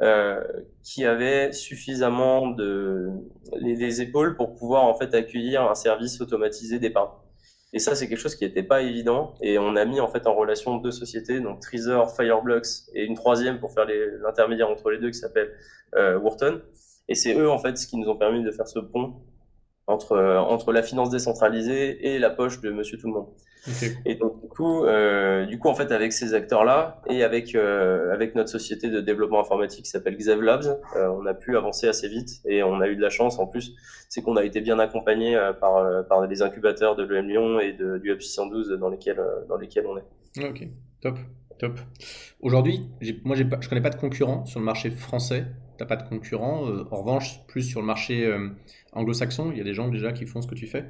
[0.00, 0.42] euh,
[0.82, 3.10] qui avait suffisamment de
[3.60, 7.10] les, les, épaules pour pouvoir en fait accueillir un service automatisé d'épargne.
[7.74, 9.34] Et ça, c'est quelque chose qui n'était pas évident.
[9.40, 13.14] Et on a mis en fait en relation deux sociétés, donc Trezor, Fireblocks et une
[13.14, 15.52] troisième pour faire l'intermédiaire entre les deux qui s'appelle
[15.94, 16.60] euh, Wharton.
[17.08, 19.14] Et c'est eux en fait ce qui nous ont permis de faire ce pont
[19.86, 23.28] entre, euh, entre la finance décentralisée et la poche de Monsieur Tout le Monde.
[24.04, 28.12] Et donc du coup, euh, du coup en fait avec ces acteurs-là et avec euh,
[28.12, 31.86] avec notre société de développement informatique qui s'appelle Xav Labs, euh, on a pu avancer
[31.86, 33.74] assez vite et on a eu de la chance en plus,
[34.08, 37.98] c'est qu'on a été bien accompagné par par les incubateurs de l'EM Lyon et de,
[37.98, 40.48] du Hub 612 dans lesquels dans lesquels on est.
[40.48, 40.66] Ok,
[41.00, 41.18] top,
[41.58, 41.78] top.
[42.40, 42.88] Aujourd'hui,
[43.24, 45.46] moi je connais pas de concurrents sur le marché français.
[45.78, 46.66] T'as pas de concurrents.
[46.90, 48.30] en revanche, plus sur le marché
[48.92, 50.84] anglo-saxon, il y a des gens déjà qui font ce que tu fais?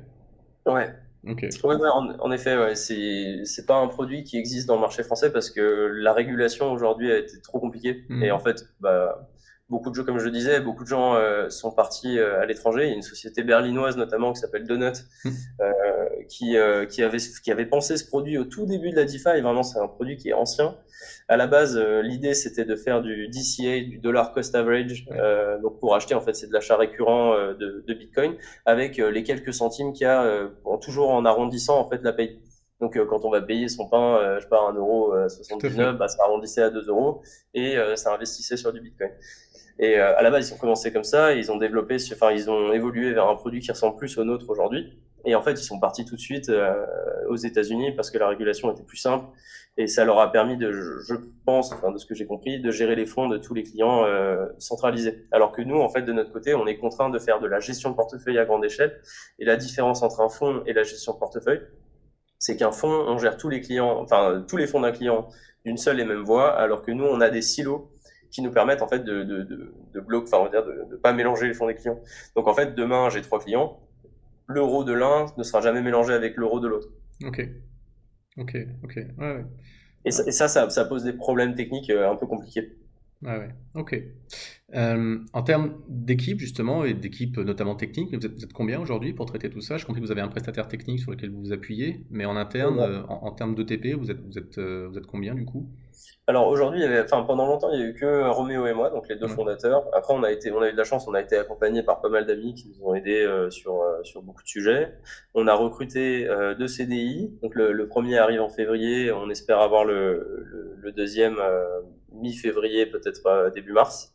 [0.67, 0.89] Ouais,
[1.25, 1.51] Okay.
[1.63, 5.05] Ouais, en, en, effet, ouais, c'est c'est pas un produit qui existe dans le marché
[5.05, 5.61] français parce que
[5.95, 8.23] la régulation aujourd'hui a été trop compliquée mmh.
[8.25, 9.29] et en fait, bah,
[9.69, 12.85] beaucoup de gens, comme je disais, beaucoup de gens euh, sont partis euh, à l'étranger.
[12.85, 14.93] Il y a une société berlinoise notamment qui s'appelle Donut,
[15.25, 15.31] mmh.
[15.61, 15.73] euh,
[16.29, 19.31] qui, euh, qui, avait, qui avait pensé ce produit au tout début de la DeFi.
[19.37, 20.77] Et vraiment, c'est un produit qui est ancien.
[21.29, 25.07] À la base, euh, l'idée c'était de faire du DCA, du dollar cost average.
[25.63, 28.35] donc pour acheter, en fait, c'est de l'achat récurrent de, de, Bitcoin
[28.67, 30.49] avec les quelques centimes qu'il y a,
[30.81, 32.41] toujours en arrondissant en fait la paye.
[32.83, 36.63] Donc, euh, quand on va payer son pain, euh, je pars 1,79€, bah, ça arrondissait
[36.63, 37.23] à 2 euros
[37.55, 39.11] et ça investissait sur du Bitcoin.
[39.79, 42.51] Et euh, à la base, ils ont commencé comme ça, ils ont développé, enfin, ils
[42.51, 44.99] ont évolué vers un produit qui ressemble plus au nôtre aujourd'hui.
[45.25, 46.85] Et en fait, ils sont partis tout de suite euh,
[47.29, 49.27] aux États-Unis parce que la régulation était plus simple
[49.77, 51.15] et ça leur a permis de, je
[51.47, 54.05] pense, enfin, de ce que j'ai compris, de gérer les fonds de tous les clients
[54.05, 55.25] euh, centralisés.
[55.31, 57.61] Alors que nous, en fait, de notre côté, on est contraint de faire de la
[57.61, 59.01] gestion de portefeuille à grande échelle.
[59.39, 61.63] Et la différence entre un fonds et la gestion de portefeuille,
[62.39, 65.29] c'est qu'un fonds, on gère tous les clients, enfin tous les fonds d'un client
[65.65, 67.92] d'une seule et même voie, alors que nous, on a des silos
[68.33, 70.87] qui nous permettent en fait de, de, de, de bloquer, enfin on va dire de
[70.91, 72.01] ne pas mélanger les fonds des clients.
[72.35, 73.79] Donc en fait, demain j'ai trois clients,
[74.49, 76.89] l'euro de l'un ne sera jamais mélangé avec l'euro de l'autre.
[77.25, 77.47] Ok,
[78.39, 78.97] ok, ok.
[78.97, 79.45] Ouais, ouais.
[80.05, 82.77] Et, ça, et ça, ça, ça, pose des problèmes techniques euh, un peu compliqués.
[83.23, 83.55] Ouais, ouais.
[83.77, 83.97] Ok.
[84.75, 89.13] Euh, en termes d'équipe, justement, et d'équipe notamment technique, vous êtes, vous êtes combien aujourd'hui
[89.13, 89.77] pour traiter tout ça?
[89.77, 92.37] Je compris que vous avez un prestataire technique sur lequel vous vous appuyez, mais en
[92.37, 95.45] interne, euh, en, en, termes d'ETP, vous êtes, vous, êtes, euh, vous êtes combien du
[95.45, 95.69] coup?
[96.29, 99.17] Alors aujourd'hui, enfin pendant longtemps, il y a eu que Roméo et moi, donc les
[99.17, 99.85] deux fondateurs.
[99.93, 102.01] Après, on a été, on a eu de la chance, on a été accompagné par
[102.01, 104.95] pas mal d'amis qui nous ont aidés euh, sur euh, sur beaucoup de sujets.
[105.35, 109.59] On a recruté euh, deux CDI, donc le, le, premier arrive en février, on espère
[109.59, 111.37] avoir le, le, le deuxième
[112.13, 114.15] mi-février, peut-être début mars.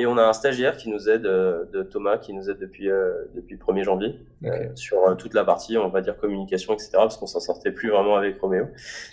[0.00, 2.88] Et on a un stagiaire qui nous aide, euh, de Thomas, qui nous aide depuis,
[2.88, 6.90] euh, depuis le 1er janvier euh, sur toute la partie, on va dire, communication, etc.,
[6.94, 8.68] parce qu'on s'en sortait plus vraiment avec Roméo.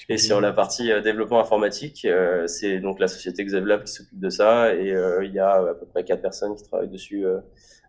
[0.09, 2.07] Et sur la partie développement informatique,
[2.45, 4.93] c'est donc la société Xavlab qui s'occupe de ça, et
[5.23, 7.25] il y a à peu près quatre personnes qui travaillent dessus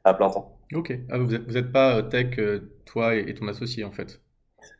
[0.04, 0.58] à plein temps.
[0.74, 0.98] Ok.
[1.10, 2.38] Ah, vous n'êtes êtes pas tech,
[2.86, 4.20] toi et ton associé, en fait?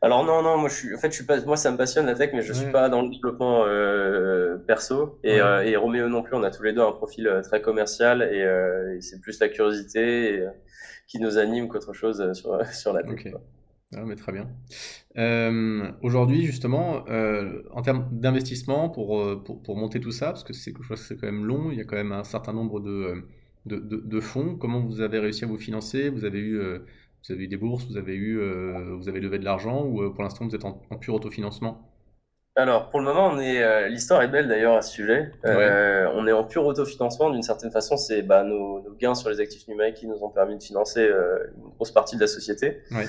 [0.01, 2.05] Alors non, non, moi je suis, en fait, je suis pas, moi ça me passionne
[2.05, 5.19] la tech, mais je suis pas dans le développement euh, perso.
[5.23, 7.61] Et, euh, et, Roméo non plus, on a tous les deux un profil euh, très
[7.61, 10.47] commercial et, euh, et c'est plus la curiosité et,
[11.07, 13.13] qui nous anime qu'autre chose sur, sur la tech.
[13.13, 13.33] Okay.
[13.95, 14.49] Ah, mais très bien.
[16.01, 17.05] Aujourd'hui, justement,
[17.71, 21.71] en termes d'investissement pour, pour, pour, monter tout ça, parce que c'est quand même long,
[21.71, 23.23] il y a quand même un certain nombre de,
[23.65, 24.57] de, de, de fonds.
[24.57, 26.09] Comment vous avez réussi à vous financer?
[26.09, 26.59] Vous avez eu
[27.27, 30.01] vous avez eu des bourses, vous avez eu, euh, vous avez levé de l'argent ou
[30.01, 31.86] euh, pour l'instant vous êtes en, en pur autofinancement?
[32.57, 33.61] Alors, pour le moment, on est.
[33.61, 35.31] Euh, L'histoire est belle d'ailleurs à ce sujet.
[35.45, 37.29] Euh, on est en pur autofinancement.
[37.29, 40.29] D'une certaine façon, c'est bah, nos, nos, gains sur les actifs numériques qui nous ont
[40.29, 42.81] permis de financer euh, une grosse partie de la société.
[42.89, 43.05] Ouais.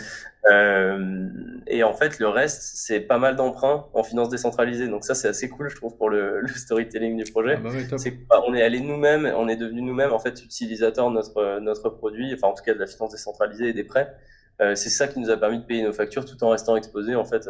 [0.50, 1.28] Euh,
[1.66, 4.86] et en fait, le reste, c'est pas mal d'emprunts en finance décentralisée.
[4.86, 7.54] Donc ça, c'est assez cool, je trouve, pour le, le storytelling du projet.
[7.56, 11.08] Ah bah ouais, bah, on est allé nous-mêmes, on est devenu nous-mêmes en fait utilisateurs
[11.08, 14.14] de notre notre produit, enfin en tout cas de la finance décentralisée et des prêts.
[14.60, 17.14] Euh, c'est ça qui nous a permis de payer nos factures tout en restant exposé
[17.14, 17.48] en fait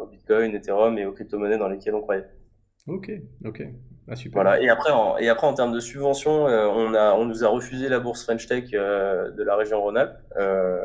[0.00, 2.26] au Bitcoin, Ethereum et aux crypto-monnaies dans lesquelles on croyait.
[2.88, 3.10] Ok,
[3.44, 3.68] ok,
[4.10, 4.42] ah, super.
[4.42, 4.62] Voilà.
[4.62, 7.48] Et après, en, et après en termes de subventions, euh, on a, on nous a
[7.48, 10.16] refusé la bourse French Tech euh, de la région Rhône-Alpes.
[10.38, 10.80] Euh,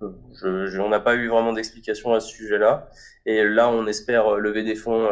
[0.00, 2.88] je, je, on n'a pas eu vraiment d'explication à ce sujet-là.
[3.26, 5.08] Et là, on espère lever des fonds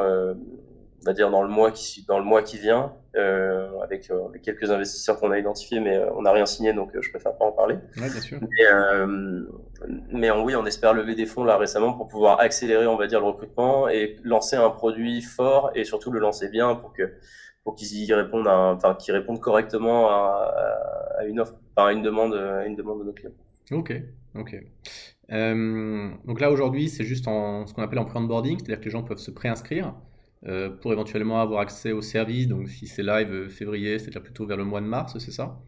[1.02, 4.26] on va dire dans le mois qui dans le mois qui vient euh, avec, euh,
[4.28, 7.10] avec, quelques investisseurs qu'on a identifiés mais euh, on n'a rien signé donc euh, je
[7.10, 7.74] préfère pas en parler.
[7.96, 8.38] Ouais, bien sûr.
[8.40, 12.96] mais, mais en, oui on espère lever des fonds là récemment pour pouvoir accélérer on
[12.96, 16.92] va dire le recrutement et lancer un produit fort et surtout le lancer bien pour
[16.92, 17.12] que
[17.64, 20.54] pour qu'ils y répondent à, enfin qu'ils répondent correctement à,
[21.18, 23.32] à, une offre à une demande à une demande de nos clients.
[23.72, 23.92] Ok
[24.36, 24.56] ok.
[25.28, 29.02] Donc là aujourd'hui c'est juste en ce qu'on appelle en pre-onboarding c'est-à-dire que les gens
[29.02, 29.94] peuvent se préinscrire
[30.48, 32.48] euh, pour éventuellement avoir accès au service.
[32.48, 35.61] Donc si c'est live euh, février, c'est plutôt vers le mois de mars, c'est ça?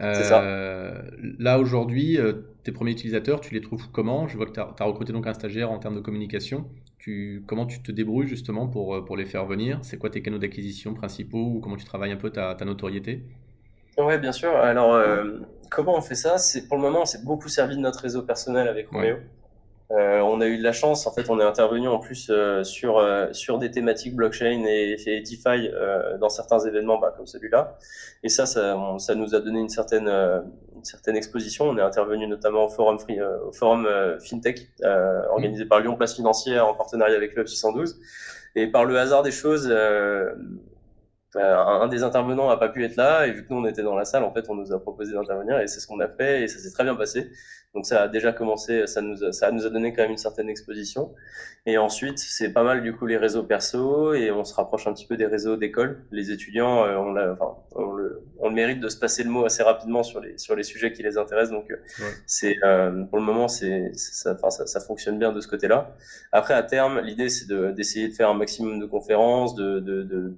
[0.00, 1.02] Euh,
[1.38, 2.18] là, aujourd'hui,
[2.64, 4.26] tes premiers utilisateurs, tu les trouves comment?
[4.28, 6.68] Je vois que tu as, recruté donc un stagiaire en termes de communication.
[6.98, 9.78] Tu, comment tu te débrouilles justement pour, pour les faire venir?
[9.82, 13.24] C'est quoi tes canaux d'acquisition principaux ou comment tu travailles un peu ta, ta notoriété?
[13.98, 14.50] Oui, bien sûr.
[14.56, 15.00] Alors,
[15.70, 16.38] comment on fait ça?
[16.38, 19.18] C'est Pour le moment, on s'est beaucoup servi de notre réseau personnel avec Romeo.
[19.96, 22.64] Euh, on a eu de la chance, en fait, on est intervenu en plus euh,
[22.64, 25.70] sur euh, sur des thématiques blockchain et, et DeFi
[26.18, 27.76] dans certains événements, bah, comme celui-là.
[28.22, 31.66] Et ça, ça, ça, nous a donné une certaine une certaine exposition.
[31.66, 33.88] On est intervenu notamment au forum free, au forum
[34.20, 34.68] fintech
[35.30, 38.00] organisé par Lyon Place Financière en partenariat avec Club 612.
[38.56, 39.72] Et par le hasard des choses,
[41.36, 43.96] un des intervenants n'a pas pu être là et vu que nous on était dans
[43.96, 46.42] la salle, en fait, on nous a proposé d'intervenir et c'est ce qu'on a fait
[46.42, 47.30] et ça s'est très bien passé.
[47.74, 50.16] Donc ça a déjà commencé, ça nous a, ça nous a donné quand même une
[50.16, 51.12] certaine exposition.
[51.66, 54.92] Et ensuite, c'est pas mal du coup les réseaux perso et on se rapproche un
[54.92, 56.04] petit peu des réseaux d'école.
[56.12, 59.44] Les étudiants, euh, on, enfin, on, le, on, le, mérite de se passer le mot
[59.44, 61.50] assez rapidement sur les sur les sujets qui les intéressent.
[61.58, 61.76] Donc euh,
[62.26, 65.96] c'est euh, pour le moment c'est ça, enfin, ça, ça, fonctionne bien de ce côté-là.
[66.30, 70.34] Après à terme, l'idée c'est d'essayer de, faire un maximum de conférences, de, de, de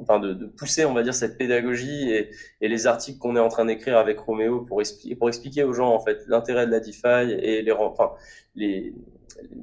[0.00, 2.30] enfin de, pousser, on va dire, cette pédagogie et,
[2.60, 6.24] les articles qu'on est en train d'écrire avec Roméo pour expliquer, aux gens en fait
[6.26, 8.10] l'intérêt de la DeFi et les, enfin,
[8.56, 8.94] les,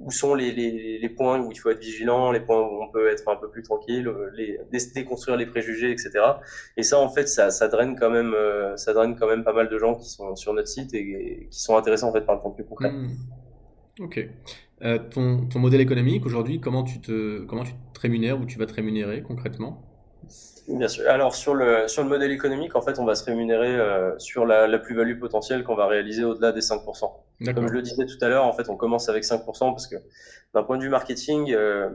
[0.01, 3.27] où sont les, points où il faut être vigilant, les points où on peut être
[3.29, 4.59] un peu plus tranquille, les,
[4.95, 6.11] déconstruire les préjugés, etc.
[6.77, 9.69] Et ça, en fait, ça, draine quand même, euh, ça draine quand même pas mal
[9.69, 12.41] de gens qui sont sur notre site et, qui sont intéressés en fait par le
[12.41, 12.91] contenu concret.
[12.91, 13.09] Hmm.
[13.99, 14.27] Ok.
[14.83, 18.57] Euh, ton, ton modèle économique aujourd'hui, comment tu te, comment tu te rémunères ou tu
[18.57, 19.90] vas te rémunérer concrètement?
[20.71, 21.07] Bien sûr.
[21.09, 24.45] Alors sur le sur le modèle économique, en fait, on va se rémunérer euh, sur
[24.45, 27.11] la, la plus-value potentielle qu'on va réaliser au-delà des 5%.
[27.53, 29.95] Comme je le disais tout à l'heure, en fait, on commence avec 5% parce que
[30.53, 31.89] d'un point de vue marketing, euh,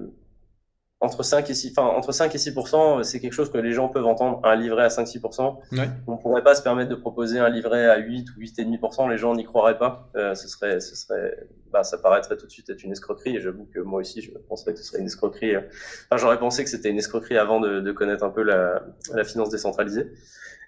[1.01, 3.89] entre 5 et 6, enfin, entre 5 et 6%, c'est quelque chose que les gens
[3.89, 4.41] peuvent entendre.
[4.45, 5.59] Un livret à 5-6%.
[5.73, 5.89] Ouais.
[6.07, 9.11] On ne pourrait pas se permettre de proposer un livret à 8 ou 8,5%.
[9.11, 10.11] Les gens n'y croiraient pas.
[10.17, 13.37] Euh, ce serait, ce serait, bah, ça paraîtrait tout de suite être une escroquerie.
[13.37, 15.57] Et j'avoue que moi aussi, je penserais que ce serait une escroquerie.
[15.57, 18.83] Enfin, j'aurais pensé que c'était une escroquerie avant de, de connaître un peu la,
[19.13, 20.11] la finance décentralisée.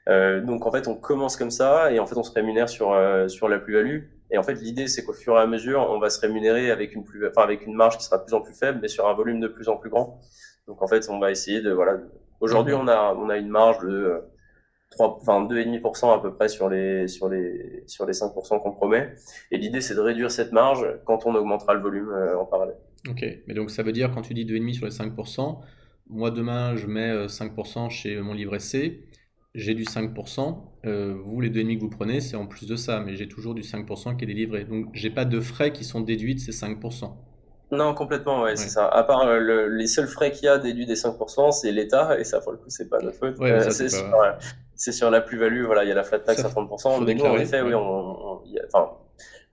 [0.09, 2.93] Euh, donc en fait, on commence comme ça et en fait, on se rémunère sur
[2.93, 4.05] euh, sur la plus-value.
[4.31, 6.95] Et en fait, l'idée, c'est qu'au fur et à mesure, on va se rémunérer avec
[6.95, 9.09] une plus, enfin avec une marge qui sera de plus en plus faible, mais sur
[9.09, 10.21] un volume de plus en plus grand.
[10.67, 11.99] Donc en fait, on va essayer de voilà.
[12.41, 14.21] Aujourd'hui, on a on a une marge de
[14.91, 18.73] 3, euh, enfin 2,5% à peu près sur les sur les sur les 5% qu'on
[18.73, 19.15] promet.
[19.51, 22.77] Et l'idée, c'est de réduire cette marge quand on augmentera le volume en parallèle.
[23.09, 25.59] Ok, mais donc ça veut dire quand tu dis 2,5 sur les 5%,
[26.11, 29.08] moi demain je mets 5% chez mon livret C
[29.59, 30.57] j'ai du 5%.
[30.87, 33.55] Euh, vous, les 2,5 que vous prenez, c'est en plus de ça, mais j'ai toujours
[33.55, 34.65] du 5% qui est délivré.
[34.65, 37.11] Donc, j'ai pas de frais qui sont déduits de ces 5%.
[37.71, 38.87] Non, complètement, ouais, c'est ça.
[38.87, 42.25] À part euh, les seuls frais qu'il y a déduits des 5%, c'est l'État, et
[42.25, 43.37] ça, pour le coup, c'est pas notre faute.
[43.41, 47.05] Euh, c'est sur, sur, la plus-value, voilà, il y a la flat tax à 30%,
[47.05, 48.41] mais nous, en effet, oui, on,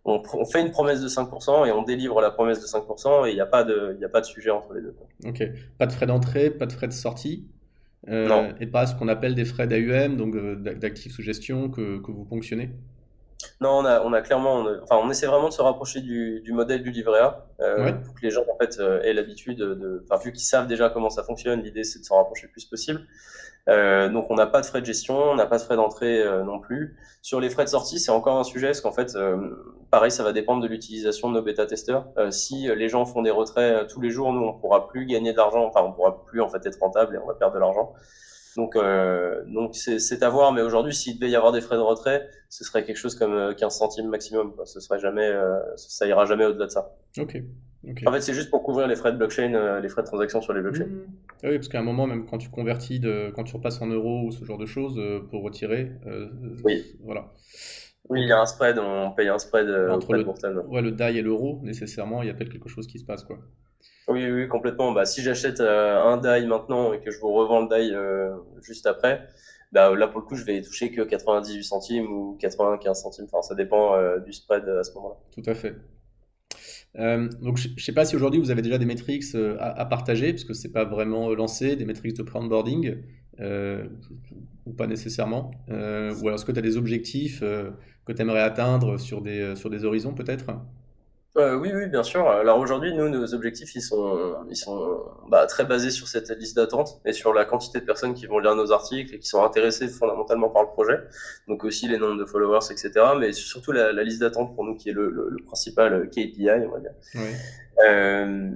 [0.05, 3.31] on, on, fait une promesse de 5% et on délivre la promesse de 5%, et
[3.31, 4.95] il n'y a, pas de, a pas de sujet entre les deux.
[5.25, 5.43] Ok.
[5.79, 7.49] Pas de frais d'entrée, pas de frais de sortie?
[8.07, 11.99] Euh, et pas ce qu'on appelle des frais d'AUM, donc euh, d'actifs sous gestion que,
[11.99, 12.69] que, vous ponctionnez?
[13.61, 16.41] Non, on a, on a clairement, on, enfin, on essaie vraiment de se rapprocher du,
[16.41, 20.05] du modèle du livret A euh, pour que les gens en fait aient l'habitude de,
[20.09, 22.65] enfin, vu qu'ils savent déjà comment ça fonctionne, l'idée c'est de s'en rapprocher le plus
[22.65, 23.01] possible.
[23.67, 26.21] Euh, donc on n'a pas de frais de gestion, on n'a pas de frais d'entrée
[26.21, 26.97] euh, non plus.
[27.21, 29.37] Sur les frais de sortie, c'est encore un sujet parce qu'en fait, euh,
[29.89, 32.07] pareil, ça va dépendre de l'utilisation de nos bêta-testeurs.
[32.29, 35.65] si les gens font des retraits tous les jours, nous on pourra plus gagner d'argent,
[35.65, 37.93] enfin on pourra plus en fait être rentable et on va perdre de l'argent.
[38.55, 38.77] Donc
[39.47, 42.63] donc c'est à voir, mais aujourd'hui s'il devait y avoir des frais de retrait, ce
[42.63, 44.53] serait quelque chose comme 15 centimes maximum.
[44.55, 44.65] Quoi.
[44.65, 45.33] Ce serait jamais,
[45.75, 46.95] ça ira jamais au-delà de ça.
[47.17, 47.41] Ok.
[48.05, 50.41] En fait, c'est juste pour couvrir les frais de blockchain, euh, les frais de transaction
[50.41, 50.85] sur les blockchains.
[50.85, 51.05] Mmh.
[51.43, 53.87] Ah oui, parce qu'à un moment, même quand tu convertis, de, quand tu repasses en
[53.87, 56.27] euros ou ce genre de choses, euh, pour retirer, euh,
[56.63, 56.83] oui.
[57.03, 57.31] voilà.
[58.09, 60.23] Oui, il y a un spread, on paye un spread entre le,
[60.67, 63.23] ouais, le DAI et l'euro, nécessairement, il y a peut-être quelque chose qui se passe,
[63.23, 63.39] quoi.
[64.07, 64.91] Oui, oui, complètement.
[64.91, 67.95] Bah, si j'achète un DAI maintenant et que je vous revends le DAI
[68.61, 69.27] juste après,
[69.71, 73.25] bah, là, pour le coup, je vais toucher que 98 centimes ou 95 centimes.
[73.25, 75.15] Enfin, ça dépend du spread à ce moment-là.
[75.31, 75.75] Tout à fait.
[76.97, 79.85] Euh, donc, je ne sais pas si aujourd'hui vous avez déjà des métriques euh, à,
[79.85, 82.97] partager, parce que ce n'est pas vraiment lancé, des métriques de pre-onboarding,
[83.39, 83.85] euh,
[84.65, 85.51] ou pas nécessairement.
[85.69, 89.69] ou alors est-ce que tu as des objectifs que tu aimerais atteindre sur des, sur
[89.69, 90.45] des horizons peut-être?
[91.37, 92.27] Euh, oui, oui, bien sûr.
[92.27, 96.55] Alors aujourd'hui, nous, nos objectifs, ils sont, ils sont bah, très basés sur cette liste
[96.55, 99.43] d'attente et sur la quantité de personnes qui vont lire nos articles et qui sont
[99.43, 100.99] intéressées fondamentalement par le projet.
[101.47, 102.91] Donc aussi les nombres de followers, etc.
[103.19, 106.71] Mais surtout la, la liste d'attente pour nous qui est le, le, principal KPI, on
[106.71, 106.93] va dire.
[107.15, 107.29] Oui.
[107.85, 108.51] Euh,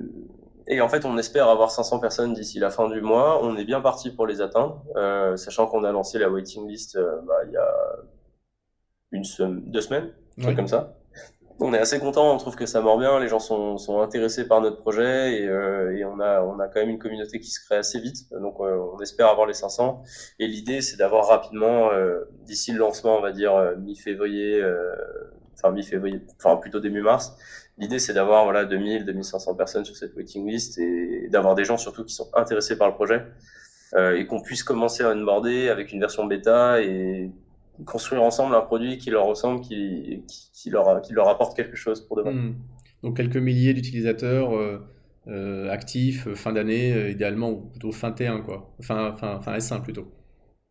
[0.69, 3.43] et en fait, on espère avoir 500 personnes d'ici la fin du mois.
[3.43, 6.95] On est bien parti pour les atteindre, euh, sachant qu'on a lancé la waiting list
[6.95, 7.71] euh, bah, il y a
[9.11, 9.23] une
[9.71, 10.98] deux semaines, un truc comme ça.
[11.61, 14.61] On est assez content, on trouve que ça mord bien, les gens sont, intéressés par
[14.61, 17.99] notre projet et, et, on, a, on quand même une communauté qui se crée assez
[17.99, 18.29] vite.
[18.31, 20.01] Donc on espère avoir les 500.
[20.39, 21.89] Et l'idée, c'est d'avoir rapidement,
[22.45, 24.63] d'ici le lancement, on va dire mi-février,
[25.55, 27.35] enfin mi-février, enfin plutôt début mars,
[27.79, 31.77] L'idée, c'est d'avoir voilà 2000, 2500 personnes sur cette waiting list et d'avoir des gens
[31.77, 33.25] surtout qui sont intéressés par le projet
[33.93, 37.31] euh, et qu'on puisse commencer à onboarder avec une version bêta et
[37.85, 42.05] construire ensemble un produit qui leur ressemble, qui, qui, leur, qui leur apporte quelque chose
[42.05, 42.31] pour demain.
[42.31, 42.55] Hmm.
[43.03, 44.79] Donc quelques milliers d'utilisateurs euh,
[45.27, 48.75] euh, actifs fin d'année, idéalement, ou plutôt fin T1, quoi.
[48.81, 50.11] Fin, fin, fin S1 plutôt.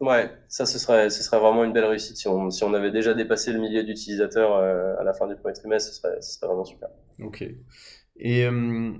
[0.00, 2.16] Ouais, ça ce serait, ce serait vraiment une belle réussite.
[2.16, 5.34] Si on, si on avait déjà dépassé le millier d'utilisateurs euh, à la fin du
[5.34, 6.88] premier trimestre, ce serait, ce serait vraiment super.
[7.20, 7.44] Ok.
[8.16, 8.92] Et euh,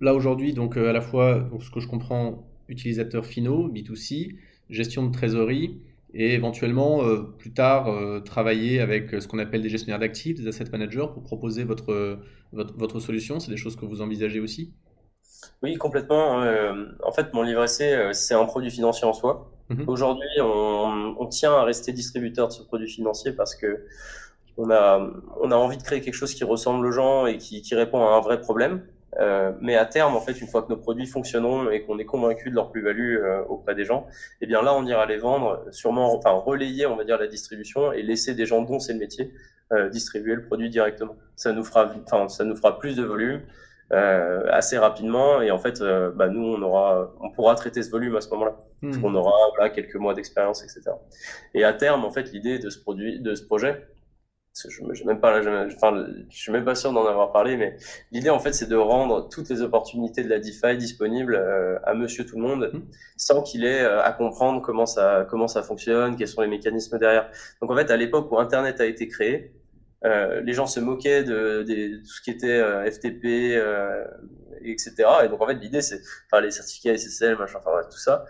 [0.00, 4.36] là aujourd'hui, donc euh, à la fois, donc, ce que je comprends, utilisateurs finaux, B2C,
[4.70, 5.82] gestion de trésorerie,
[6.14, 7.00] et éventuellement
[7.38, 7.90] plus tard
[8.24, 12.18] travailler avec ce qu'on appelle des gestionnaires d'actifs, des asset managers, pour proposer votre,
[12.52, 13.38] votre, votre solution.
[13.40, 14.72] C'est des choses que vous envisagez aussi?
[15.62, 16.42] Oui, complètement.
[17.04, 19.50] en fait, mon livret C, c'est un produit financier en soi.
[19.68, 19.84] Mhm.
[19.88, 23.84] Aujourd'hui, on, tient à rester distributeur de ce produit financier parce que
[24.56, 27.62] on a, on a envie de créer quelque chose qui ressemble aux gens et qui,
[27.62, 28.86] qui répond à un vrai problème.
[29.20, 32.04] Euh, mais à terme, en fait, une fois que nos produits fonctionneront et qu'on est
[32.04, 34.06] convaincu de leur plus-value euh, auprès des gens,
[34.40, 37.92] eh bien là, on ira les vendre, sûrement, enfin relayer, on va dire, la distribution
[37.92, 39.32] et laisser des gens dont c'est le métier
[39.72, 41.16] euh, distribuer le produit directement.
[41.34, 43.40] Ça nous fera, enfin, ça nous fera plus de volume,
[43.92, 47.90] euh, assez rapidement et en fait euh, bah, nous on aura on pourra traiter ce
[47.92, 48.56] volume à ce moment-là.
[48.82, 50.90] Parce qu'on aura voilà, quelques mois d'expérience etc
[51.54, 53.86] et à terme en fait l'idée de ce produit de ce projet
[54.68, 57.76] je ne même pas je, enfin, je suis même pas sûr d'en avoir parlé mais
[58.10, 61.94] l'idée en fait c'est de rendre toutes les opportunités de la DeFi disponibles euh, à
[61.94, 62.80] monsieur tout le monde hmm.
[63.16, 67.30] sans qu'il ait à comprendre comment ça comment ça fonctionne quels sont les mécanismes derrière
[67.60, 69.52] donc en fait à l'époque où internet a été créé
[70.04, 71.64] euh, les gens se moquaient de,
[71.98, 74.04] tout ce qui était euh, FTP, euh,
[74.62, 74.94] etc.
[75.24, 78.24] Et donc en fait l'idée c'est, enfin les certificats SSL, machin, enfin tout ça.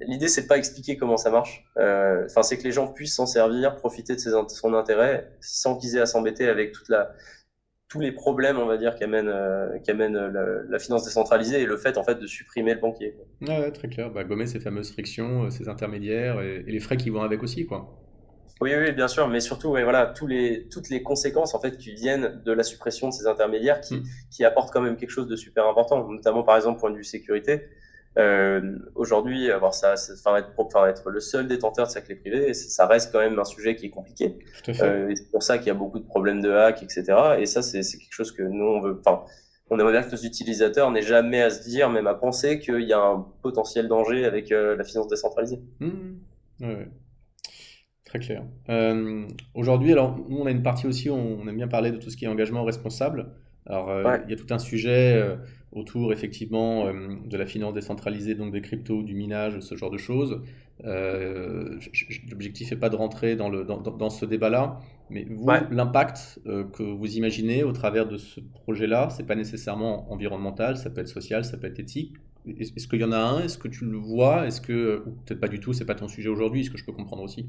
[0.00, 1.64] L'idée c'est pas expliquer comment ça marche.
[1.76, 5.96] Enfin c'est que les gens puissent s'en servir, profiter de ses, son intérêt, sans qu'ils
[5.96, 7.12] aient à s'embêter avec toute la
[7.88, 9.32] tous les problèmes, on va dire, qu'amène
[9.84, 13.14] qu'amène la, finance décentralisée et le fait en fait de supprimer le banquier.
[13.42, 14.10] Ouais, très clair.
[14.10, 17.66] Bah, gommer ces fameuses frictions, ces intermédiaires et, et les frais qui vont avec aussi,
[17.66, 18.00] quoi.
[18.60, 21.92] Oui, oui, bien sûr, mais surtout, voilà, tous les, toutes les conséquences en fait qui
[21.92, 24.02] viennent de la suppression de ces intermédiaires, qui, mm.
[24.30, 27.04] qui apportent quand même quelque chose de super important, notamment par exemple point de vue
[27.04, 27.68] sécurité.
[28.18, 32.54] Euh, Aujourd'hui, avoir ça, enfin être, enfin, être le seul détenteur de sa clé privée,
[32.54, 34.38] ça reste quand même un sujet qui est compliqué.
[34.68, 37.04] Euh, c'est pour ça qu'il y a beaucoup de problèmes de hack, etc.
[37.38, 39.00] Et ça, c'est quelque chose que nous on veut.
[39.04, 39.24] Enfin,
[39.70, 42.82] on aimerait bien que nos utilisateurs n'aient jamais à se dire, même à penser qu'il
[42.82, 45.60] y a un potentiel danger avec euh, la finance décentralisée.
[45.80, 45.90] Mmh.
[46.60, 46.88] Ouais.
[48.04, 48.44] Très clair.
[48.68, 52.10] Euh, aujourd'hui, alors nous, on a une partie aussi, on aime bien parler de tout
[52.10, 53.32] ce qui est engagement responsable.
[53.66, 53.90] Alors,
[54.26, 55.20] il y a tout un sujet
[55.74, 60.40] autour, effectivement, de la finance décentralisée, donc des cryptos, du minage, ce genre de choses.
[62.30, 66.40] L'objectif n'est pas de rentrer dans, le, dans, dans ce débat-là, mais vous, l'impact
[66.72, 71.08] que vous imaginez au travers de ce projet-là, c'est pas nécessairement environnemental, ça peut être
[71.08, 72.14] social, ça peut être éthique.
[72.46, 73.40] Est-ce qu'il y en a un?
[73.40, 74.46] Est-ce que tu le vois?
[74.46, 76.92] Est-ce que, peut-être pas du tout, c'est pas ton sujet aujourd'hui, est-ce que je peux
[76.92, 77.48] comprendre aussi?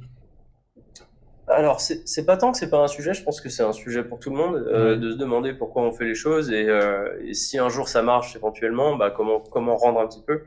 [1.56, 4.04] Alors, c'est pas tant que c'est pas un sujet, je pense que c'est un sujet
[4.04, 7.18] pour tout le monde, euh, de se demander pourquoi on fait les choses et, euh,
[7.26, 10.42] et, si un jour ça marche éventuellement, bah, comment, comment rendre un petit peu.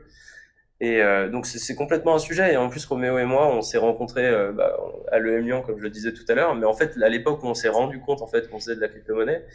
[0.81, 2.53] Et euh, donc, c'est complètement un sujet.
[2.53, 4.77] Et en plus, Roméo et moi, on s'est rencontrés euh, bah,
[5.11, 6.55] à l'EM Lyon, comme je le disais tout à l'heure.
[6.55, 8.81] Mais en fait, à l'époque où on s'est rendu compte en fait, qu'on faisait de
[8.81, 9.45] la crypto-monnaie,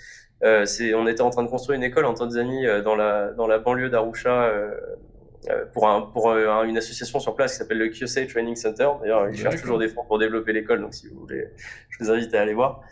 [0.42, 3.58] euh, on était en train de construire une école en Tanzanie dans, la, dans la
[3.58, 4.74] banlieue d'Arusha euh,
[5.72, 8.88] pour, un, pour un, une association sur place qui s'appelle le QSA Training Center.
[9.00, 11.48] D'ailleurs, ils cherchent toujours des fonds pour développer l'école, donc si vous voulez,
[11.90, 12.82] je vous invite à aller voir.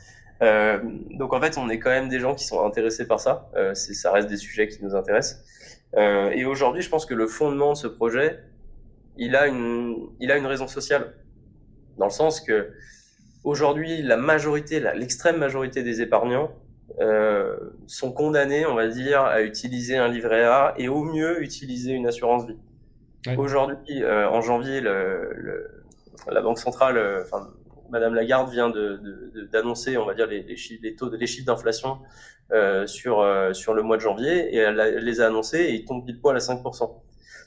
[0.43, 0.79] Euh,
[1.11, 3.51] donc en fait, on est quand même des gens qui sont intéressés par ça.
[3.55, 5.43] Euh, ça reste des sujets qui nous intéressent.
[5.97, 8.41] Euh, et aujourd'hui, je pense que le fondement de ce projet,
[9.17, 11.15] il a une, il a une raison sociale,
[11.99, 12.73] dans le sens que
[13.45, 16.62] aujourd'hui, la majorité, l'extrême majorité des épargnants euh,
[17.87, 22.07] sont condamnés, on va dire, à utiliser un livret A et au mieux utiliser une
[22.07, 22.59] assurance vie.
[23.37, 25.85] Aujourd'hui, euh, en janvier, le,
[26.31, 27.51] la Banque centrale, euh, enfin,
[27.91, 28.73] Madame Lagarde vient
[29.53, 31.99] d'annoncer, on va dire, les, les, chiffres, les taux, les chiffres d'inflation
[32.53, 36.05] euh, sur sur le mois de janvier et elle, les a annoncés et ils tombent
[36.05, 36.91] pile poil à 5%.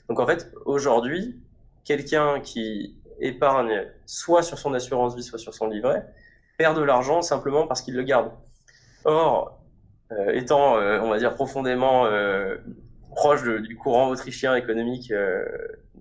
[0.08, 1.40] Donc en fait, aujourd'hui,
[1.84, 6.06] quelqu'un qui épargne soit sur son assurance vie, soit sur son livret,
[6.58, 8.30] perd de l'argent simplement parce qu'il le garde.
[9.06, 9.62] Or,
[10.10, 12.56] euh, étant, euh, on va dire, profondément euh,
[13.14, 15.12] proche du courant autrichien économique,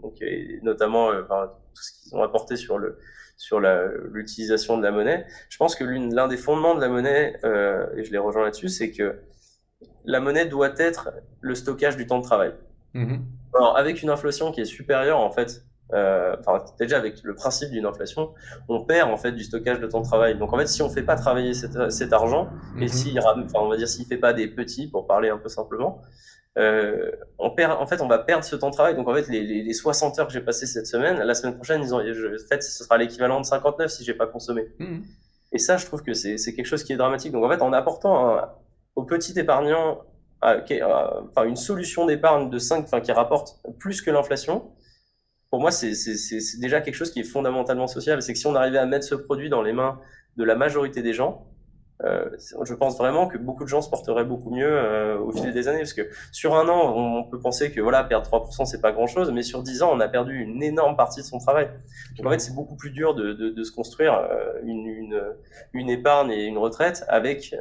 [0.01, 2.97] donc, et notamment tout ce qu'ils ont apporté sur le
[3.37, 5.25] sur l'utilisation de la monnaie.
[5.49, 8.69] Je pense que l'un des fondements de la monnaie, euh, et je les rejoins là-dessus,
[8.69, 9.19] c'est que
[10.05, 12.53] la monnaie doit être le stockage du temps de travail.
[12.93, 13.19] Mm-hmm.
[13.55, 17.69] Alors, avec une inflation qui est supérieure, en fait, euh, enfin, déjà avec le principe
[17.69, 18.33] d'une inflation,
[18.69, 20.37] on perd en fait du stockage de temps de travail.
[20.37, 22.87] Donc en fait, si on fait pas travailler cet, cet argent, et mm-hmm.
[22.87, 26.01] s'il, enfin, on va dire s'il fait pas des petits, pour parler un peu simplement,
[26.57, 28.95] euh, on perd, en fait, on va perdre ce temps de travail.
[28.95, 31.55] Donc, en fait, les, les, les 60 heures que j'ai passées cette semaine, la semaine
[31.55, 34.69] prochaine, ils ont, je, en fait, ce sera l'équivalent de 59 si j'ai pas consommé.
[34.79, 34.99] Mmh.
[35.51, 37.31] Et ça, je trouve que c'est quelque chose qui est dramatique.
[37.31, 38.49] Donc, en fait, en apportant un,
[38.95, 40.01] au petit épargnant
[40.41, 44.71] enfin, une solution d'épargne de 5, enfin, qui rapporte plus que l'inflation,
[45.49, 45.93] pour moi, c'est
[46.59, 48.21] déjà quelque chose qui est fondamentalement social.
[48.21, 49.99] C'est que si on arrivait à mettre ce produit dans les mains
[50.37, 51.47] de la majorité des gens,
[52.03, 52.29] euh,
[52.65, 55.69] je pense vraiment que beaucoup de gens se porteraient beaucoup mieux euh, au fil des
[55.69, 58.91] années parce que sur un an on, peut penser que voilà perdre 3% c'est pas
[58.91, 61.69] grand chose mais sur 10 ans on a perdu une énorme partie de son travail.
[62.17, 65.23] Donc en fait c'est beaucoup plus dur de, de, de se construire euh, une, une,
[65.71, 67.55] une, épargne et une retraite avec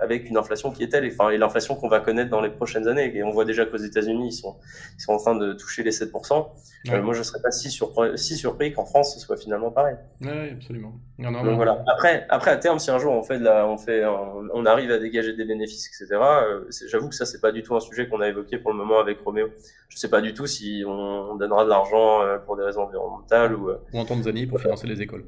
[0.00, 2.50] avec une inflation qui est telle et, enfin, et l'inflation qu'on va connaître dans les
[2.50, 3.16] prochaines années.
[3.16, 4.56] Et on voit déjà qu'aux États-Unis ils sont
[4.96, 6.46] ils sont en train de toucher les 7%
[6.90, 9.96] euh, moi je serais pas si, surpris, si surpris qu'en France ce soit finalement pareil.
[10.20, 10.92] Oui absolument.
[11.18, 11.84] Donc voilà.
[11.86, 15.34] Après après à terme si un jour on fait on fait, on, arrive à dégager
[15.34, 16.20] des bénéfices, etc.
[16.22, 18.76] Euh, j'avoue que ça, c'est pas du tout un sujet qu'on a évoqué pour le
[18.76, 19.48] moment avec Roméo.
[19.88, 23.54] Je sais pas du tout si on, donnera de l'argent euh, pour des raisons environnementales
[23.54, 23.70] ou.
[23.70, 25.24] Euh, ou en Tanzanie pour financer les écoles.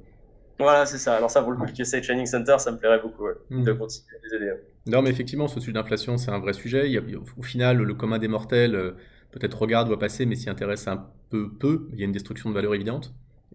[0.59, 1.17] Voilà, c'est ça.
[1.17, 3.65] Alors ça, pour le coup, le Training Center, ça me plairait beaucoup hmm.
[3.65, 4.53] de continuer à les aider.
[4.87, 6.91] Non, mais effectivement, ce sujet d'inflation, c'est un vrai sujet.
[6.91, 8.95] Il au final, le commun des mortels
[9.33, 11.89] peut-être regarde, voit passer, mais s'y intéresse un peu peu.
[11.93, 13.13] Il y a une destruction de valeur évidente.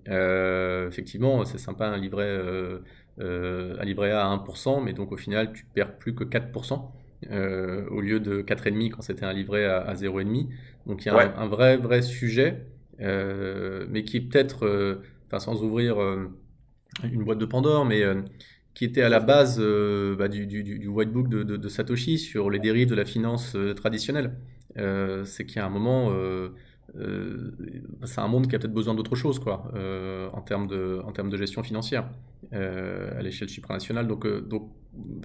[0.07, 2.79] effectivement, c'est sympa un livret euh,
[3.19, 6.91] un livret A à 1%, mais donc au final, tu perds plus que 4%.
[7.31, 10.47] Euh, au lieu de 4,5 quand c'était un livret à, à 0,5.
[10.85, 12.65] Donc il y a un, vrai, vrai sujet,
[13.01, 15.97] euh, mais qui est peut-être, enfin sans ouvrir
[17.03, 18.03] une boîte de Pandore, mais
[18.73, 19.59] qui était à la base
[20.17, 23.57] bah, du, du, du, white book de, de, Satoshi sur les dérives de la finance
[23.75, 24.35] traditionnelle.
[25.25, 26.13] c'est qu'il y a un moment,
[26.95, 27.51] euh,
[28.05, 31.11] c'est un monde qui a peut-être besoin d'autre chose quoi, euh, en, termes de, en
[31.11, 32.09] termes de gestion financière
[32.53, 34.07] euh, à l'échelle supranationale.
[34.07, 34.71] Donc, donc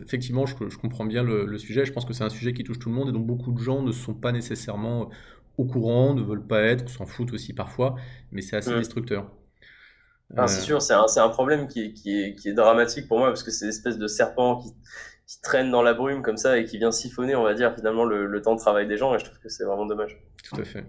[0.05, 1.85] effectivement, je, je, comprends bien le, sujet.
[1.85, 3.59] Je pense que c'est un sujet qui touche tout le monde et donc beaucoup de
[3.59, 5.11] gens ne sont pas nécessairement
[5.57, 7.95] au courant, ne veulent pas être, s'en foutent aussi parfois,
[8.33, 9.31] mais c'est assez destructeur.
[10.37, 13.19] Ah, c'est sûr, c'est un, un, problème qui est, qui, est, qui est, dramatique pour
[13.19, 14.71] moi parce que c'est l'espèce de serpent qui,
[15.27, 18.05] qui, traîne dans la brume comme ça et qui vient siphonner, on va dire, finalement
[18.05, 20.19] le, le temps de travail des gens et je trouve que c'est vraiment dommage.
[20.43, 20.85] Tout à fait.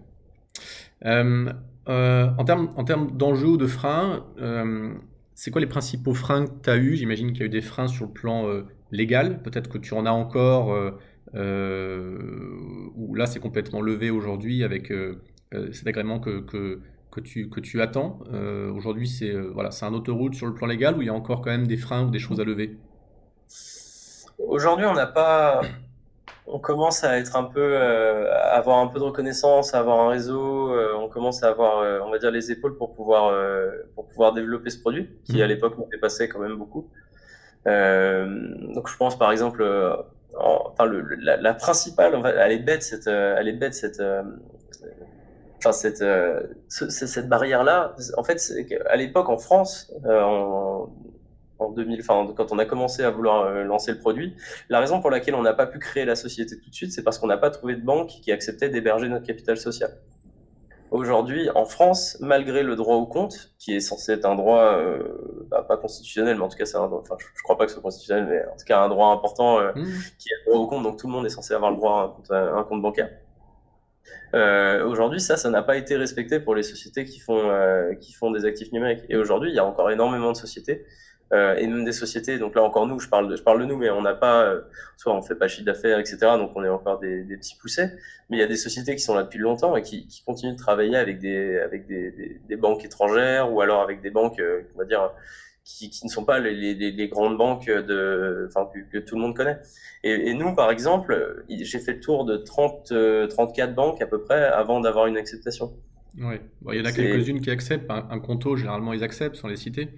[1.05, 1.51] Euh,
[1.87, 4.93] euh, en termes en termes d'enjeux ou de freins, euh,
[5.35, 6.95] c'est quoi les principaux freins que tu as eu?
[6.95, 8.47] J'imagine qu'il y a eu des freins sur le plan
[8.91, 9.41] légal.
[9.43, 10.69] Peut-être que tu en as encore,
[11.33, 14.91] ou là c'est complètement levé aujourd'hui avec
[15.71, 16.79] cet agrément que,
[17.21, 18.19] tu, attends.
[18.73, 21.51] aujourd'hui, c'est voilà, un autoroute sur le plan légal ou il y a encore quand
[21.51, 22.77] même des freins ou des choses à lever?
[24.37, 25.61] Aujourd'hui, on n'a pas,
[26.47, 29.99] on commence à être un peu, euh, à avoir un peu de reconnaissance, à avoir
[29.99, 30.73] un réseau.
[30.73, 33.33] Euh, on commence à avoir, euh, on va dire, les épaules pour pouvoir,
[33.95, 35.49] pour pouvoir développer ce produit, qui à mmh.
[35.49, 36.89] l'époque nous dépassait quand même beaucoup.
[37.65, 39.65] donc je pense par exemple,
[40.37, 44.01] enfin le, la, la, principale, elle est bête cette, elle est bête cette,
[45.57, 46.03] enfin cette,
[46.69, 47.95] cette barrière là.
[48.17, 48.39] En fait,
[48.87, 50.89] à l'époque en France, en,
[51.59, 54.35] en 2000, enfin, quand on a commencé à vouloir euh, lancer le produit.
[54.69, 57.03] La raison pour laquelle on n'a pas pu créer la société tout de suite, c'est
[57.03, 59.91] parce qu'on n'a pas trouvé de banque qui acceptait d'héberger notre capital social.
[60.91, 65.45] Aujourd'hui, en France, malgré le droit au compte, qui est censé être un droit euh,
[65.49, 67.65] bah, pas constitutionnel, mais en tout cas, c'est un droit, enfin, je, ne crois pas
[67.65, 69.83] que ce soit constitutionnel, mais en tout cas un droit important euh, mmh.
[70.19, 71.99] qui est le droit au compte, donc tout le monde est censé avoir le droit
[71.99, 73.09] à un compte, un compte bancaire.
[74.33, 78.13] Euh, aujourd'hui, ça, ça n'a pas été respecté pour les sociétés qui font, euh, qui
[78.13, 79.03] font des actifs numériques.
[79.09, 80.85] Et aujourd'hui, il y a encore énormément de sociétés
[81.33, 82.37] euh, et même des sociétés.
[82.37, 84.43] Donc là encore nous, je parle de, je parle de nous, mais on n'a pas,
[84.43, 84.61] euh,
[84.95, 86.17] soit on fait pas chiffre d'affaires, etc.
[86.37, 87.93] Donc on est encore des, des, petits poussets.
[88.29, 90.53] Mais il y a des sociétés qui sont là depuis longtemps et qui, qui continuent
[90.53, 94.39] de travailler avec des avec des, des, des, banques étrangères ou alors avec des banques,
[94.39, 95.11] euh, on va dire,
[95.63, 99.15] qui, qui ne sont pas les, les, les grandes banques de, enfin que, que, tout
[99.15, 99.57] le monde connaît.
[100.03, 102.93] Et, et nous, par exemple, j'ai fait le tour de 30,
[103.29, 105.73] 34 banques à peu près avant d'avoir une acceptation.
[106.19, 107.89] Oui, bon, il y en a quelques-unes qui acceptent.
[107.89, 109.89] Un, un conto, généralement, ils acceptent, sans les citer.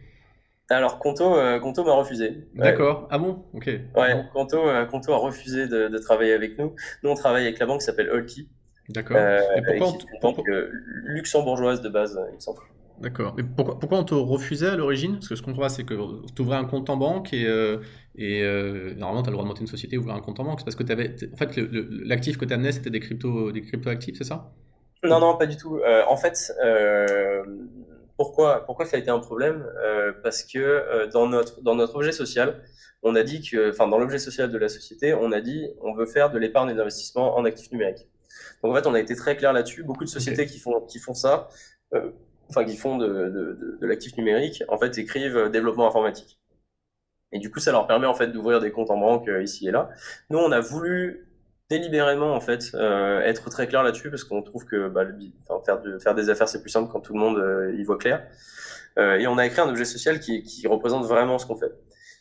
[0.69, 2.45] Alors Conto, euh, Conto m'a refusé.
[2.53, 3.07] D'accord.
[3.09, 3.45] Ah bon?
[3.53, 3.67] Ok.
[3.67, 6.75] Ouais, Conto, euh, Conto a refusé de, de, travailler avec nous.
[7.03, 8.47] Nous, on travaille avec la banque qui s'appelle Holkey.
[8.89, 9.17] D'accord.
[9.17, 10.45] Euh, pourquoi qui est une banque
[11.05, 12.59] luxembourgeoise de base, il me semble.
[12.99, 13.33] D'accord.
[13.37, 15.13] Mais pourquoi, pourquoi on te refusait à l'origine?
[15.13, 15.93] Parce que ce qu'on voit, c'est que
[16.35, 17.45] tu ouvrais un compte en banque et,
[18.15, 18.43] et
[18.97, 20.59] normalement, tu as le droit de monter une société, ouvrir un compte en banque.
[20.59, 21.15] C'est parce que tu avais.
[21.31, 21.55] En fait,
[22.05, 24.51] l'actif que tu amenais, c'était des crypto, des crypto actifs, c'est ça?
[25.03, 25.79] Non, non, pas du tout.
[26.09, 26.51] en fait,
[28.17, 29.65] pourquoi, pourquoi ça a été un problème
[30.23, 32.61] Parce que dans, notre, dans notre objet social,
[33.03, 35.93] on a dit que, enfin, dans l'objet social de la société, on a dit on
[35.93, 38.07] veut faire de l'épargne et de l'investissement en actifs numériques.
[38.61, 39.83] Donc en fait, on a été très clair là-dessus.
[39.83, 41.49] Beaucoup de sociétés qui, font, qui font ça,
[41.93, 42.11] euh,
[42.49, 46.39] enfin qui font de, de, de, l'actif numérique, en fait, écrivent euh, développement informatique.
[47.31, 49.67] Et du coup, ça leur permet en fait d'ouvrir des comptes en banque euh, ici
[49.67, 49.89] et là.
[50.29, 51.26] Nous, on a voulu
[51.69, 52.73] délibérément en fait
[53.25, 55.05] être très clair là-dessus parce qu'on trouve que bah,
[55.65, 58.25] faire, de, faire des affaires c'est plus simple quand tout le monde y voit clair.
[58.97, 61.71] et on a écrit un objet social qui, qui représente vraiment ce qu'on fait.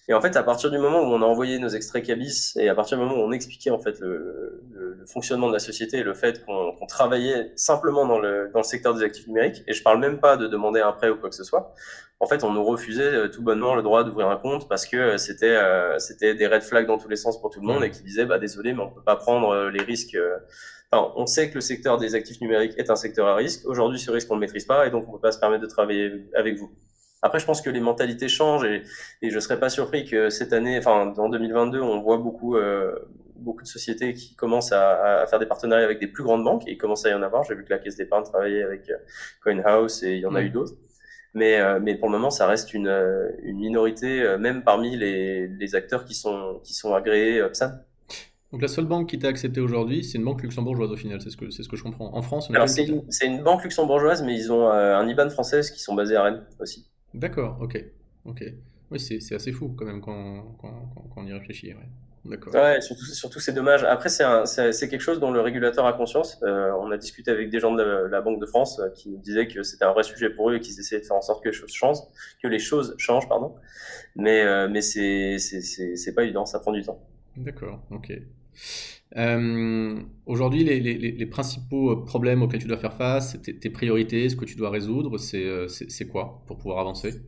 [0.09, 2.69] Et en fait, à partir du moment où on a envoyé nos extraits Cabis et
[2.69, 5.59] à partir du moment où on expliquait en fait le, le, le fonctionnement de la
[5.59, 9.27] société et le fait qu'on qu travaillait simplement dans le, dans le secteur des actifs
[9.27, 11.75] numériques, et je parle même pas de demander un prêt ou quoi que ce soit,
[12.21, 14.97] en fait, on nous refusait euh, tout bonnement le droit d'ouvrir un compte parce que
[14.97, 17.85] euh, c'était euh, c'était des red flags dans tous les sens pour tout le monde
[17.85, 20.17] et qui disaient bah désolé mais on peut pas prendre les risques.
[20.91, 23.67] Enfin, on sait que le secteur des actifs numériques est un secteur à risque.
[23.67, 25.69] Aujourd'hui, ce risque on ne maîtrise pas et donc on peut pas se permettre de
[25.69, 26.71] travailler avec vous.
[27.23, 28.83] Après, je pense que les mentalités changent et,
[29.23, 32.95] et je serais pas surpris que cette année, enfin, en 2022, on voit beaucoup, euh,
[33.35, 36.69] beaucoup de sociétés qui commencent à, à, faire des partenariats avec des plus grandes banques
[36.69, 37.43] et il commence à y en avoir.
[37.45, 38.97] J'ai vu que la Caisse d'épargne travaillait avec euh,
[39.43, 40.75] CoinHouse et il y en a eu d'autres.
[41.37, 44.97] Mais, euh, mais pour le moment, ça reste une, euh, une minorité, euh, même parmi
[44.97, 47.73] les, les acteurs qui sont, qui sont agréés PSAN.
[48.53, 51.29] Donc la seule banque qui t'a accepté aujourd'hui, c'est une banque luxembourgeoise au final, c'est
[51.29, 52.17] ce que c'est ce que je comprends.
[52.17, 55.95] En France, c'est une, une, banque luxembourgeoise, mais ils ont un IBAN française qui sont
[55.95, 56.89] basés à Rennes aussi.
[57.13, 57.85] D'accord, ok.
[58.25, 58.43] ok.
[58.91, 61.75] Oui, c'est assez fou quand même quand, quand, quand on y réfléchit.
[61.75, 61.89] Ouais.
[62.53, 63.85] Ouais, surtout, surtout c'est dommage.
[63.85, 66.39] Après, c'est quelque chose dont le régulateur a conscience.
[66.43, 69.11] Euh, on a discuté avec des gens de la, la Banque de France euh, qui
[69.11, 71.23] nous disaient que c'était un vrai sujet pour eux et qu'ils essayaient de faire en
[71.23, 72.01] sorte que les choses changent,
[72.43, 73.55] que les choses changent, pardon.
[74.17, 77.01] Mais, euh, mais c'est pas évident, ça prend du temps.
[77.37, 78.13] D'accord, ok.
[80.27, 84.37] Aujourd'hui, les, les, les, principaux problèmes auxquels tu dois faire face, tes, tes priorités, ce
[84.37, 87.23] que tu dois résoudre, c'est quoi pour pouvoir avancer?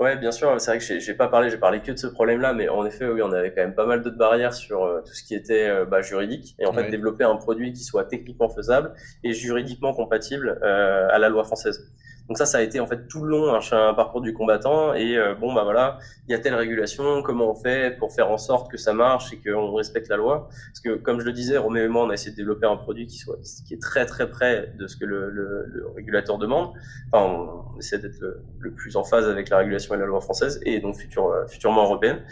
[0.00, 0.58] Ouais, bien sûr.
[0.58, 3.06] C'est vrai que j'ai pas parlé, j'ai parlé que de ce problème-là, mais en effet,
[3.06, 5.68] oui, on avait quand même pas mal d'autres barrières sur euh, tout ce qui était
[5.68, 9.92] euh, bah, juridique, et en fait développer un produit qui soit techniquement faisable et juridiquement
[9.92, 11.92] compatible euh, à la loi française.
[12.28, 14.94] Donc ça, ça a été en fait tout le long un, parcours du combattant.
[14.94, 15.98] Et euh, bon, bah voilà,
[16.28, 19.32] il y a telle régulation, comment on fait pour faire en sorte que ça marche
[19.32, 20.48] et qu'on respecte la loi?
[20.68, 22.76] Parce que comme je le disais, Roméo et moi, on a essayé de développer un
[22.76, 26.38] produit qui soit qui est très très près de ce que le, le, le régulateur
[26.38, 26.72] demande.
[27.12, 30.60] Enfin, on, essaie d'être le, plus en phase avec la régulation et la loi française
[30.64, 32.22] et donc futur, futurement européenne.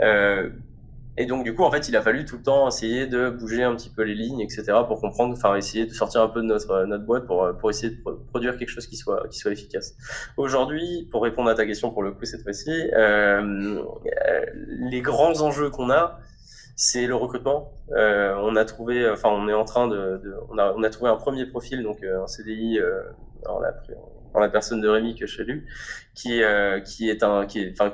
[0.00, 0.50] Euh,
[1.16, 3.62] et donc, du coup, en fait, il a fallu tout le temps essayer de bouger
[3.62, 6.46] un petit peu les lignes, etc., pour comprendre, enfin, essayer de sortir un peu de
[6.46, 9.96] notre, notre boîte pour, pour essayer de produire quelque chose qui soit, qui soit efficace.
[10.36, 13.82] Aujourd'hui, pour répondre à ta question pour le coup cette fois-ci, euh,
[14.68, 16.20] les grands enjeux qu'on a,
[16.76, 17.74] c'est le recrutement.
[17.90, 20.88] Euh, on a trouvé, enfin, on est en train de, de on, a, on a
[20.88, 23.02] trouvé un premier profil, donc euh, un CDI euh,
[23.44, 23.74] la,
[24.32, 25.58] en la personne de Rémi que je salue,
[26.14, 27.92] qui, euh, qui est un, qui est, enfin,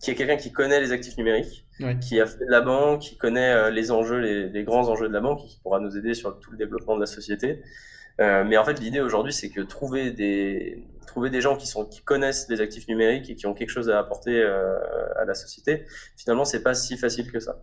[0.00, 1.98] qui est quelqu'un qui connaît les actifs numériques, ouais.
[1.98, 5.08] qui a fait de la banque, qui connaît euh, les enjeux, les, les, grands enjeux
[5.08, 7.62] de la banque, et qui pourra nous aider sur tout le développement de la société.
[8.20, 11.84] Euh, mais en fait, l'idée aujourd'hui, c'est que trouver des trouver des gens qui sont
[11.84, 14.78] qui connaissent les actifs numériques et qui ont quelque chose à apporter euh,
[15.16, 15.84] à la société,
[16.16, 17.62] finalement, c'est pas si facile que ça.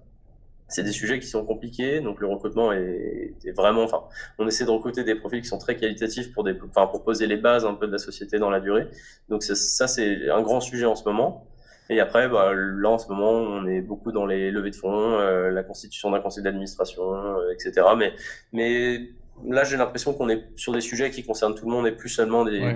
[0.70, 4.04] C'est des sujets qui sont compliqués, donc le recrutement est, est, vraiment, enfin,
[4.40, 7.28] on essaie de recruter des profils qui sont très qualitatifs pour des, enfin, pour poser
[7.28, 8.88] les bases un peu de la société dans la durée.
[9.30, 11.48] Donc ça, c'est un grand sujet en ce moment.
[11.90, 15.20] Et après, bah, là, en ce moment, on est beaucoup dans les levées de fonds,
[15.20, 17.86] euh, la constitution d'un conseil d'administration, euh, etc.
[17.98, 18.14] Mais,
[18.54, 19.10] mais
[19.46, 22.10] là, j'ai l'impression qu'on est sur des sujets qui concernent tout le monde et plus
[22.10, 22.74] seulement des, ouais.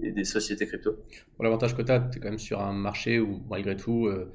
[0.00, 0.92] des, des, sociétés crypto.
[1.38, 4.06] Bon, L'avantage que tu as, tu es quand même sur un marché où, malgré tout,
[4.06, 4.32] euh,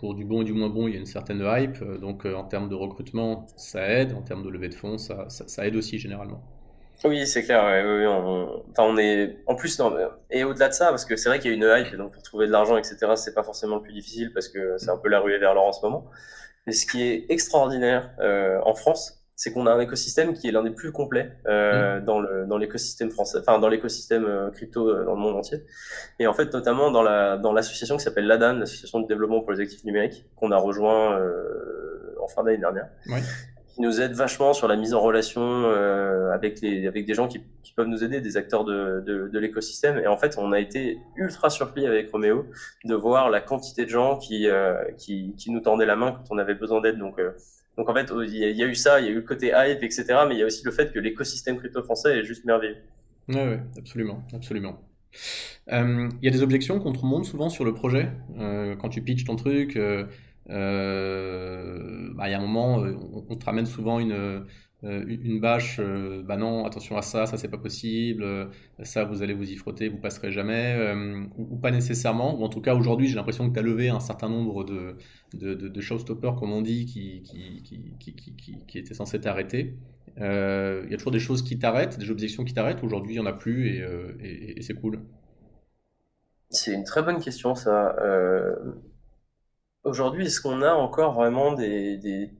[0.00, 1.82] pour du bon et du moins bon, il y a une certaine hype.
[2.00, 4.14] Donc, en termes de recrutement, ça aide.
[4.14, 6.42] En termes de levée de fonds, ça, ça, ça aide aussi généralement.
[7.04, 7.64] Oui, c'est clair.
[7.64, 9.94] Ouais, oui, on, enfin, on est en plus non,
[10.30, 12.22] et au-delà de ça, parce que c'est vrai qu'il y a une hype, donc pour
[12.22, 13.12] trouver de l'argent, etc.
[13.14, 15.66] C'est pas forcément le plus difficile parce que c'est un peu la ruée vers l'or
[15.66, 16.10] en ce moment.
[16.66, 20.50] Mais ce qui est extraordinaire euh, en France, c'est qu'on a un écosystème qui est
[20.50, 22.04] l'un des plus complets euh, mmh.
[22.04, 25.62] dans le dans l'écosystème français, enfin dans l'écosystème euh, crypto dans le monde entier.
[26.18, 29.52] Et en fait, notamment dans la dans l'association qui s'appelle l'ADAN, l'association de développement pour
[29.52, 31.16] les actifs numériques, qu'on a rejoint
[32.20, 32.88] en fin d'année dernière.
[33.06, 33.22] Ouais
[33.78, 37.28] qui nous aide vachement sur la mise en relation euh, avec les avec des gens
[37.28, 39.98] qui, qui, peuvent nous aider, des acteurs de, de, de l'écosystème.
[39.98, 42.46] Et en fait, on a été ultra surpris avec Roméo
[42.84, 46.24] de voir la quantité de gens qui euh, qui, qui nous tendaient la main quand
[46.34, 46.98] on avait besoin d'aide.
[46.98, 47.30] Donc euh,
[47.76, 49.84] donc en fait, il y, a, eu ça, il y a eu le côté hype,
[49.84, 50.06] etc.
[50.26, 52.78] Mais il y a aussi le fait que l'écosystème crypto français est juste merveilleux.
[53.28, 54.80] Oui, ouais, absolument, absolument.
[55.70, 58.10] Euh, il y a des objections qu'on te remonte souvent sur le projet
[58.40, 59.78] euh, quand tu pitches ton truc.
[60.50, 64.44] Euh, bah, il y a un moment, euh, on, on, te ramène souvent une, euh,
[64.82, 65.80] une bâche,
[66.24, 68.24] bah non, attention à ça, ça c'est pas possible,
[68.82, 70.78] ça vous allez vous y frotter, vous passerez jamais,
[71.36, 74.00] ou, pas nécessairement, ou en tout cas aujourd'hui j'ai l'impression que tu as levé un
[74.00, 74.96] certain nombre de,
[75.34, 77.62] de, de, showstoppers, comme on dit, qui, qui,
[77.98, 78.14] qui,
[78.66, 79.76] qui, étaient censés t'arrêter.
[80.16, 80.22] Il
[80.90, 83.26] y a toujours des choses qui t'arrêtent, des objections qui t'arrêtent, aujourd'hui il n'y en
[83.26, 83.82] a plus
[84.22, 85.00] et c'est cool.
[86.50, 87.96] C'est une très bonne question ça.
[89.88, 92.30] Aujourd'hui, est-ce qu'on a encore vraiment des, des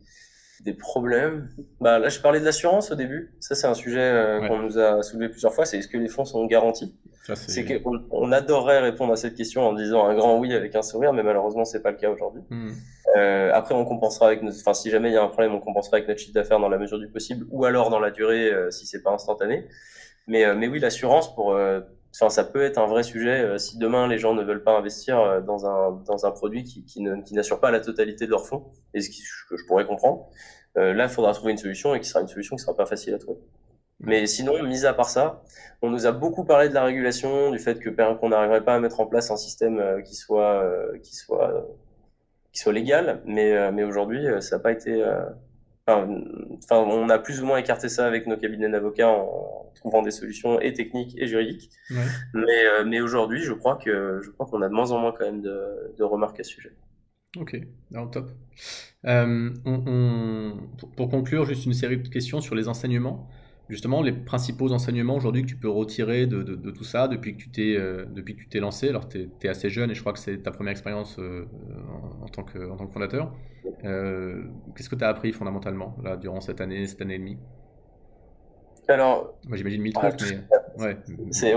[0.61, 1.49] des problèmes?
[1.81, 3.33] Bah, là, je parlais de l'assurance au début.
[3.41, 5.65] Ça, c'est un sujet euh, qu'on nous a soulevé plusieurs fois.
[5.65, 6.97] C'est est-ce que les fonds sont garantis?
[7.35, 10.83] C'est qu'on on adorerait répondre à cette question en disant un grand oui avec un
[10.83, 12.43] sourire, mais malheureusement, c'est pas le cas aujourd'hui.
[12.51, 12.71] Hmm.
[13.17, 14.51] Euh, après, on compensera avec, nos...
[14.51, 16.69] enfin, si jamais il y a un problème, on compensera avec notre chiffre d'affaires dans
[16.69, 19.69] la mesure du possible, ou alors dans la durée euh, si c'est pas instantané.
[20.27, 21.57] Mais, euh, mais oui, l'assurance pour
[22.21, 25.43] Enfin, ça peut être un vrai sujet si demain les gens ne veulent pas investir
[25.43, 29.01] dans un, dans un produit qui, qui n'assure pas la totalité de leurs fonds, et
[29.01, 30.29] ce que je pourrais comprendre.
[30.79, 32.87] Euh, là, il faudra trouver une solution et qui sera une solution qui sera pas
[32.87, 33.41] facile à trouver.
[34.01, 35.43] Mais sinon, mis à part ça,
[35.83, 38.81] on nous a beaucoup parlé de la régulation, du fait que qu'on n'arriverait pas à
[38.81, 41.67] mettre en place un système euh, qui soit euh, qui soit
[42.53, 45.05] qui soit légal, mais mais aujourd'hui, ça n'a pas été.
[45.89, 50.11] Enfin, on a plus ou moins écarté ça avec nos cabinets d'avocats en trouvant des
[50.11, 51.71] solutions et techniques et juridiques.
[52.35, 55.25] Mais mais aujourd'hui, je crois que je crois qu'on a de moins en moins quand
[55.25, 56.73] même de, de remarques à ce sujet.
[57.37, 57.57] Ok,
[58.13, 58.31] top.
[59.05, 59.51] Euh,
[60.97, 63.29] pour, conclure, juste une série de questions sur les enseignements.
[63.69, 67.51] Justement, les principaux enseignements aujourd'hui que tu peux retirer de, tout ça depuis que tu
[67.51, 68.89] t'es euh, depuis que tu t'es lancé?
[68.89, 71.47] Alors, tu es, assez jeune et je crois que c'est ta première expérience euh,
[72.23, 73.35] en, tant que, en tant que fondateur.
[73.83, 77.39] Qu'est-ce que tu as appris fondamentalement là, durant cette année, cette année et demie?
[78.89, 80.41] Alors, moi j'imagine mille trucs, mais
[80.79, 80.97] ouais.
[81.31, 81.55] C'est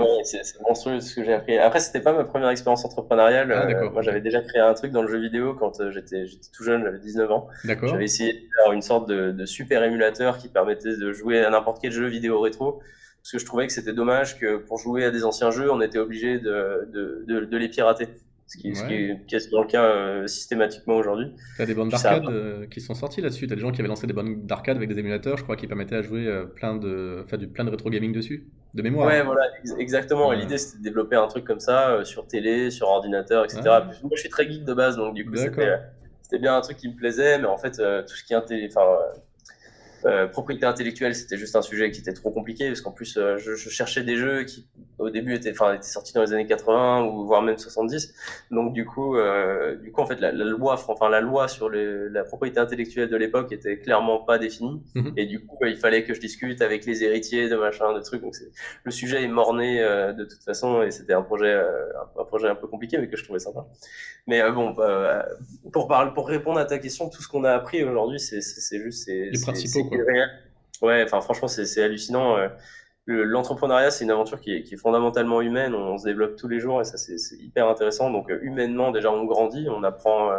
[0.66, 1.58] monstrueux ce que j'ai appris.
[1.58, 3.52] Après, c'était pas ma première expérience entrepreneuriale.
[3.52, 6.24] Ah, euh, moi, j'avais déjà créé un truc dans le jeu vidéo quand euh, j'étais
[6.54, 7.48] tout jeune, j'avais 19 ans.
[7.64, 11.50] J'avais essayé de faire une sorte de, de, super émulateur qui permettait de jouer à
[11.50, 12.82] n'importe quel jeu vidéo rétro.
[13.22, 15.80] Parce que je trouvais que c'était dommage que pour jouer à des anciens jeux, on
[15.80, 18.08] était obligé de, de, de les pirater
[18.52, 21.32] ce qui, ce qui est quasiment le cas euh, systématiquement aujourd'hui.
[21.56, 23.46] Tu as des bandes d'arcade euh, qui sont sorties là-dessus.
[23.46, 25.56] Tu as des gens qui avaient lancé des bandes d'arcade avec des émulateurs, je crois,
[25.56, 28.82] qui permettaient à jouer euh, plein de, enfin, du, plein de rétro gaming dessus, de
[28.82, 29.06] mémoire.
[29.06, 29.42] Ouais, voilà,
[29.78, 30.32] exactement.
[30.32, 33.62] L'idée, c'était de développer un truc comme ça sur télé, sur ordinateur, etc.
[33.64, 36.88] Moi, je suis très geek de base, donc du coup, c'était bien un truc qui
[36.88, 37.72] me plaisait, mais en fait,
[38.06, 38.66] tout ce qui est.
[38.66, 38.86] Enfin,
[40.04, 43.36] euh, propriété intellectuelle, c'était juste un sujet qui était trop compliqué parce qu'en plus, euh,
[43.38, 44.66] je, je, cherchais des jeux qui,
[44.98, 48.14] au début, étaient, enfin, étaient sortis dans les années 80 ou voire même 70.
[48.50, 51.70] Donc, du coup, euh, du coup, en fait, la, la, loi, enfin, la loi sur
[51.70, 54.82] les, la propriété intellectuelle de l'époque était clairement pas définie.
[54.94, 55.12] Mhm.
[55.16, 58.22] Et du coup, il fallait que je discute avec les héritiers de machin, de trucs.
[58.22, 58.34] Donc,
[58.84, 59.80] le sujet est morné
[60.16, 63.24] de toute façon et c'était un projet, un, projet un peu compliqué, mais que je
[63.24, 63.66] trouvais sympa.
[64.26, 64.74] Mais bon,
[65.72, 69.04] pour parler, pour répondre à ta question, tout ce qu'on a appris aujourd'hui, c'est juste,
[69.04, 69.91] c'est les principaux.
[70.82, 72.36] Ouais, enfin franchement, c'est hallucinant.
[72.36, 72.48] Euh,
[73.06, 75.74] l'entrepreneuriat, c'est une aventure qui est, qui est, fondamentalement humaine.
[75.74, 78.10] On, se développe tous les jours et ça, c'est hyper intéressant.
[78.10, 80.30] Donc, euh, humainement, déjà, on grandit, on apprend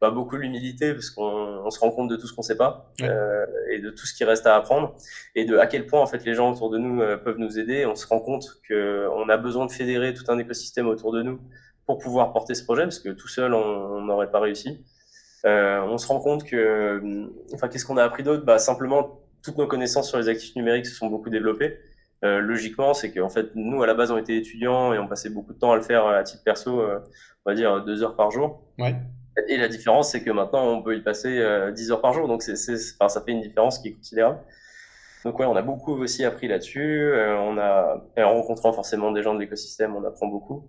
[0.00, 2.90] bah, beaucoup l'humilité parce qu'on on se rend compte de tout ce qu'on sait pas
[3.02, 4.96] euh, et de tout ce qui reste à apprendre
[5.34, 7.84] et de à quel point en fait les gens autour de nous peuvent nous aider.
[7.84, 11.22] On se rend compte que on a besoin de fédérer tout un écosystème autour de
[11.22, 11.40] nous
[11.84, 14.84] pour pouvoir porter ce projet parce que tout seul, on n'aurait pas réussi.
[15.46, 18.44] Euh, on se rend compte que, enfin, qu'est-ce qu'on a appris d'autre?
[18.44, 21.78] Bah, simplement, toutes nos connaissances sur les actifs numériques se sont beaucoup développées.
[22.22, 25.30] Euh, logiquement, c'est qu'en fait, nous, à la base, on était étudiants et on passait
[25.30, 26.98] beaucoup de temps à le faire à titre perso, euh,
[27.46, 28.62] on va dire deux heures par jour.
[28.78, 28.94] Ouais.
[29.48, 32.28] Et la différence, c'est que maintenant, on peut y passer euh, 10 heures par jour.
[32.28, 32.54] Donc, c'est,
[32.98, 34.40] enfin, ça fait une différence qui est considérable.
[35.24, 37.12] Donc, ouais, on a beaucoup aussi appris là-dessus.
[37.12, 40.68] Euh, on a, en rencontrant forcément des gens de l'écosystème, on apprend beaucoup.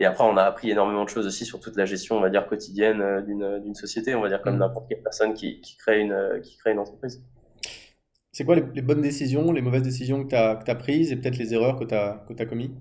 [0.00, 2.28] Et après, on a appris énormément de choses aussi sur toute la gestion, on va
[2.28, 4.60] dire, quotidienne euh, d'une société, on va dire, comme mmh.
[4.60, 7.22] n'importe quelle personne qui, qui, crée une, euh, qui crée une entreprise.
[8.32, 11.36] C'est quoi les, bonnes décisions, les mauvaises décisions que tu as, as, prises et peut-être
[11.36, 12.74] les erreurs que tu as, que as commises?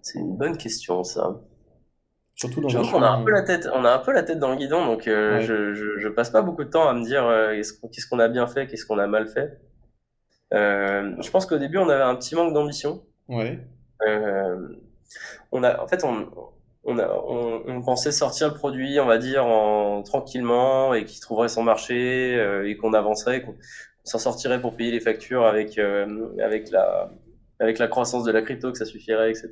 [0.00, 1.40] C'est une bonne question, ça.
[2.36, 4.50] Surtout dans on a un peu la tête, on a un peu la tête dans
[4.50, 7.24] le guidon, donc euh, je, je, je, passe pas beaucoup de temps à me dire
[7.92, 9.60] qu'est-ce qu'on a bien fait, qu'est-ce qu'on a mal fait.
[10.52, 13.02] je pense qu'au début, on avait un petit manque d'ambition.
[13.28, 13.60] Ouais.
[14.02, 14.68] Euh,
[15.52, 16.28] on a, en fait, on,
[16.84, 21.48] on, a, on, pensait sortir le produit, on va dire, en, tranquillement et qu'il trouverait
[21.48, 23.54] son marché euh, et qu'on avancerait, qu'on
[24.04, 27.10] s'en sortirait pour payer les factures avec, euh, avec, la,
[27.60, 29.50] avec la croissance de la crypto, que ça suffirait, etc.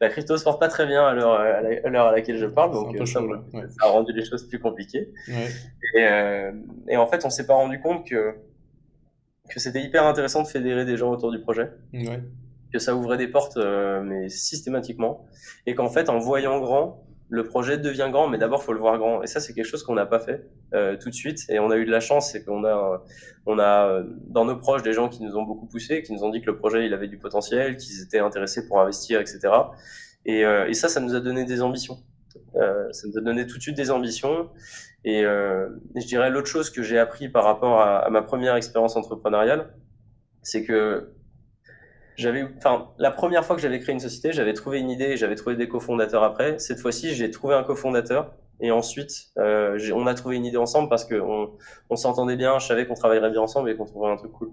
[0.00, 3.20] La crypto se porte pas très bien à l'heure à, laquelle je parle, donc ça,
[3.80, 5.12] a rendu les choses plus compliquées.
[5.96, 6.50] Et,
[6.88, 8.34] et, en fait, on s'est pas rendu compte que,
[9.48, 11.70] que c'était hyper intéressant de fédérer des gens autour du projet.
[11.92, 12.20] Ouais
[12.72, 15.26] que ça ouvrait des portes, euh, mais systématiquement,
[15.66, 18.98] et qu'en fait, en voyant grand, le projet devient grand, mais d'abord, faut le voir
[18.98, 19.22] grand.
[19.22, 21.40] Et ça, c'est quelque chose qu'on n'a pas fait euh, tout de suite.
[21.48, 23.02] Et on a eu de la chance, c'est qu'on a,
[23.46, 26.24] on a euh, dans nos proches des gens qui nous ont beaucoup poussé, qui nous
[26.24, 29.48] ont dit que le projet il avait du potentiel, qu'ils étaient intéressés pour investir, etc.
[30.26, 31.98] Et, euh, et ça, ça nous a donné des ambitions.
[32.56, 34.50] Euh, ça nous a donné tout de suite des ambitions.
[35.04, 38.94] Et, euh, je dirais l'autre chose que j'ai appris par rapport à ma première expérience
[38.94, 39.72] entrepreneuriale,
[40.42, 41.14] c'est que
[42.16, 45.16] j'avais, enfin, la première fois que j'avais créé une société, j'avais trouvé une idée et
[45.16, 46.58] j'avais trouvé des cofondateurs après.
[46.58, 50.88] Cette fois-ci, j'ai trouvé un cofondateur et ensuite, euh, on a trouvé une idée ensemble
[50.88, 51.50] parce qu'on
[51.90, 54.52] on, s'entendait bien, je savais qu'on travaillerait bien ensemble et qu'on trouverait un truc cool.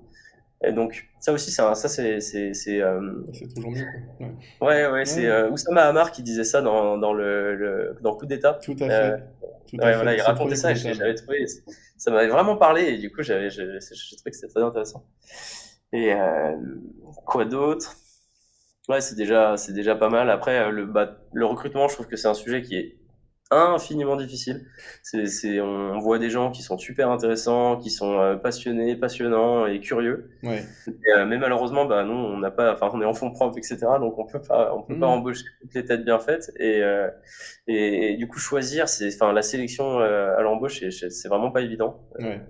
[0.64, 2.20] Et donc, ça aussi, ça, ça c'est.
[2.20, 2.99] C'est euh...
[3.55, 3.86] toujours mieux.
[4.20, 4.28] Ouais,
[4.62, 8.26] ouais, ouais, c'est euh, Oussama Hamar qui disait ça dans, dans, le, le, dans Coup
[8.26, 8.60] d'État.
[8.62, 8.91] Tout à fait.
[8.91, 9.18] Euh,
[9.70, 9.95] Tout à ouais, fait.
[9.95, 11.45] Voilà, il racontait ça et j'avais trouvé.
[11.97, 15.05] Ça m'avait vraiment parlé et du coup, j'avais trouvé que c'était très intéressant.
[15.94, 16.56] Et euh,
[17.26, 17.96] quoi d'autre?
[18.88, 20.30] Ouais, c'est déjà, c'est déjà pas mal.
[20.30, 22.96] Après, euh, le, bah, le recrutement, je trouve que c'est un sujet qui est
[23.52, 24.68] infiniment difficile.
[25.02, 29.66] C'est, c'est, on voit des gens qui sont super intéressants, qui sont euh, passionnés, passionnants
[29.66, 30.30] et curieux.
[30.44, 30.64] Ouais.
[30.88, 33.78] Et, mais malheureusement, bah non, on n'a pas, enfin, on est en fonds propres, etc.
[34.00, 35.00] Donc on peut pas, on peut mmh.
[35.00, 36.52] pas embaucher toutes les têtes bien faites.
[36.60, 36.84] Et,
[37.66, 41.62] et, et, du coup, choisir, c'est, enfin, la sélection à l'embauche, c'est, c'est vraiment pas
[41.62, 42.04] évident.
[42.20, 42.42] Ouais.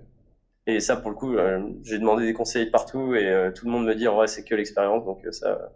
[0.74, 3.72] Et ça, pour le coup, euh, j'ai demandé des conseils partout et euh, tout le
[3.72, 5.72] monde me dit, ouais, c'est que l'expérience, donc euh, ça,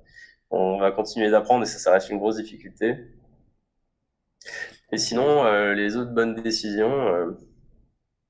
[0.51, 2.97] on va continuer d'apprendre et ça, ça reste une grosse difficulté.
[4.93, 7.35] Et sinon, les autres bonnes décisions,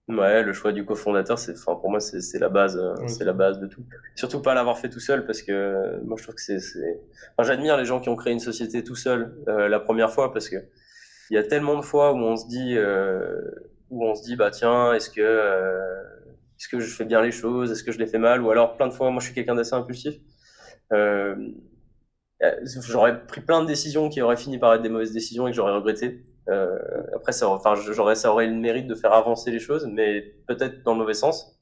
[0.08, 3.58] ouais, le choix du cofondateur, c'est, enfin, pour moi, c'est la base, c'est la base
[3.58, 3.84] de tout.
[4.14, 6.58] Surtout pas l'avoir fait tout seul parce que moi, je trouve que c'est,
[7.36, 10.48] enfin, j'admire les gens qui ont créé une société tout seul la première fois parce
[10.48, 10.56] que
[11.30, 12.78] il y a tellement de fois où on se dit,
[13.90, 15.20] où on se dit, bah tiens, est-ce que
[16.58, 17.72] est-ce que je fais bien les choses?
[17.72, 18.42] Est-ce que je les fais mal?
[18.42, 20.14] Ou alors, plein de fois, moi, je suis quelqu'un d'assez impulsif.
[20.92, 21.34] Euh,
[22.88, 25.56] j'aurais pris plein de décisions qui auraient fini par être des mauvaises décisions et que
[25.56, 26.22] j'aurais regretté.
[26.48, 26.78] Euh,
[27.14, 30.82] après, ça, enfin, j'aurais, ça aurait le mérite de faire avancer les choses, mais peut-être
[30.82, 31.54] dans le mauvais sens.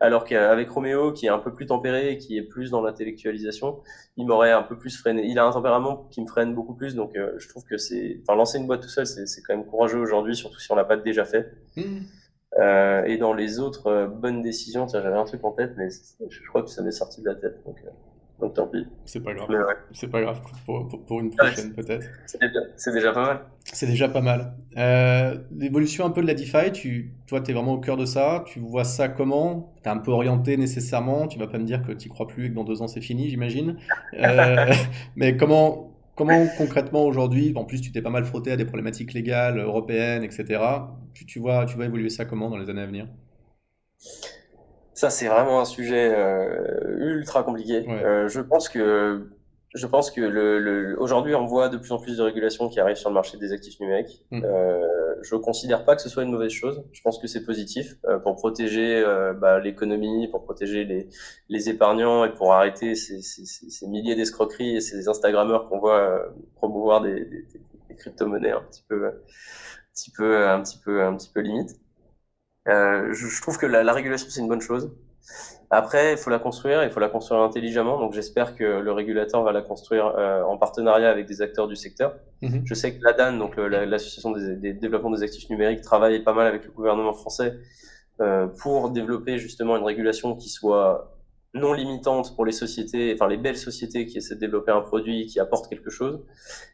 [0.00, 3.80] Alors qu'avec Roméo, qui est un peu plus tempéré, qui est plus dans l'intellectualisation,
[4.16, 5.24] il m'aurait un peu plus freiné.
[5.26, 8.20] Il a un tempérament qui me freine beaucoup plus, donc euh, je trouve que c'est,
[8.22, 10.84] enfin, lancer une boîte tout seul, c'est, quand même courageux aujourd'hui, surtout si on l'a
[10.84, 11.52] pas déjà fait.
[11.76, 12.00] Mmh.
[12.58, 15.88] Euh, et dans les autres euh, bonnes décisions, tiens, j'avais un truc en tête, mais
[15.90, 17.60] je crois que ça m'est sorti de la tête.
[17.66, 17.90] Donc, euh,
[18.40, 18.86] donc tant pis.
[19.04, 19.48] C'est pas grave.
[19.48, 19.56] Ouais.
[19.92, 22.06] C'est pas grave pour, pour, pour une prochaine ouais, peut-être.
[22.76, 23.40] C'est déjà pas mal.
[23.64, 24.54] C'est déjà pas mal.
[25.50, 28.44] L'évolution un peu de la DeFi, tu, toi, tu es vraiment au cœur de ça.
[28.46, 29.74] Tu vois ça comment?
[29.82, 31.26] Tu es un peu orienté nécessairement.
[31.26, 33.00] Tu vas pas me dire que tu crois plus et que dans deux ans c'est
[33.00, 33.78] fini, j'imagine.
[35.16, 39.12] Mais comment, Comment concrètement aujourd'hui, en plus tu t'es pas mal frotté à des problématiques
[39.12, 40.62] légales, européennes, etc.
[41.12, 43.08] Tu, tu, vois, tu vois évoluer ça comment dans les années à venir?
[44.92, 47.84] Ça c'est vraiment un sujet euh, ultra compliqué.
[47.88, 49.28] Euh, je pense que
[49.74, 52.78] je pense que le, le aujourd'hui, on voit de plus en plus de régulations qui
[52.78, 54.24] arrivent sur le marché des actifs numériques.
[54.30, 54.44] Mm.
[54.44, 56.84] Euh, je considère pas que ce soit une mauvaise chose.
[56.92, 61.08] Je pense que c'est positif euh, pour protéger euh, bah, l'économie, pour protéger les,
[61.48, 65.98] les, épargnants et pour arrêter ces, ces, ces milliers d'escroqueries et ces Instagrammeurs qu'on voit
[65.98, 67.46] euh, promouvoir des, des,
[67.88, 69.12] des crypto-monnaies un petit peu, un
[69.92, 71.76] petit peu, un petit peu, un petit peu limite.
[72.66, 74.92] Je, je, trouve que la, la régulation c'est une bonne chose.
[75.70, 77.98] Après, il faut la construire, il faut la construire intelligemment.
[77.98, 81.76] Donc, j'espère que le régulateur va la construire euh, en partenariat avec des acteurs du
[81.76, 82.14] secteur.
[82.42, 82.62] Mm-hmm.
[82.64, 86.46] Je sais que l'ADAN, donc l'association des, des développements des actifs numériques, travaille pas mal
[86.46, 87.54] avec le gouvernement français
[88.20, 91.13] euh, pour développer justement une régulation qui soit
[91.54, 95.26] non limitante pour les sociétés, enfin les belles sociétés qui essaient de développer un produit
[95.26, 96.20] qui apporte quelque chose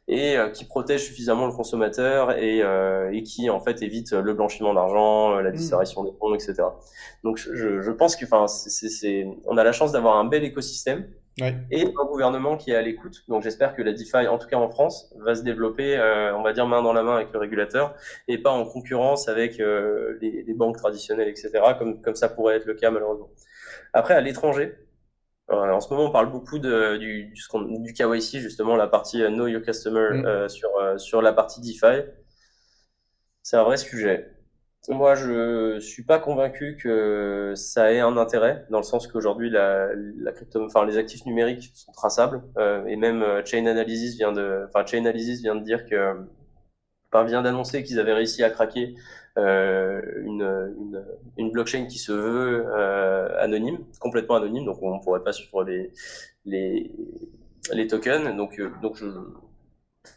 [0.08, 4.32] et euh, qui protège suffisamment le consommateur et, euh, et, qui en fait évite le
[4.32, 5.54] blanchiment d'argent, euh, la mmh.
[5.54, 6.54] disparition des fonds, etc.
[7.22, 11.06] Donc je, je pense que enfin c'est, on a la chance d'avoir un bel écosystème
[11.40, 11.54] ouais.
[11.70, 13.24] et un gouvernement qui est à l'écoute.
[13.28, 16.42] Donc j'espère que la DeFi, en tout cas en France, va se développer, euh, on
[16.42, 17.94] va dire main dans la main avec le régulateur
[18.28, 21.50] et pas en concurrence avec euh, les, les, banques traditionnelles, etc.
[21.78, 23.30] Comme comme ça pourrait être le cas malheureusement.
[23.92, 24.74] Après, à l'étranger,
[25.50, 29.22] euh, en ce moment, on parle beaucoup de, du, du, du KYC, justement, la partie
[29.22, 30.26] euh, Know Your Customer mm.
[30.26, 32.04] euh, sur, euh, sur la partie DeFi.
[33.42, 34.30] C'est un vrai sujet.
[34.88, 39.88] Moi, je suis pas convaincu que ça ait un intérêt, dans le sens qu'aujourd'hui, la,
[39.94, 44.66] la crypto, enfin, les actifs numériques sont traçables, euh, et même Chain Analysis vient de,
[44.68, 46.26] enfin, Chain Analysis vient de dire que,
[47.12, 48.94] enfin, vient d'annoncer qu'ils avaient réussi à craquer
[49.38, 50.42] euh, une,
[50.78, 51.04] une,
[51.36, 55.64] une, blockchain qui se veut euh, anonyme, complètement anonyme, donc on ne pourrait pas suivre
[55.64, 55.92] les,
[56.44, 56.90] les,
[57.72, 58.36] les tokens.
[58.36, 59.06] Donc, euh, donc, je,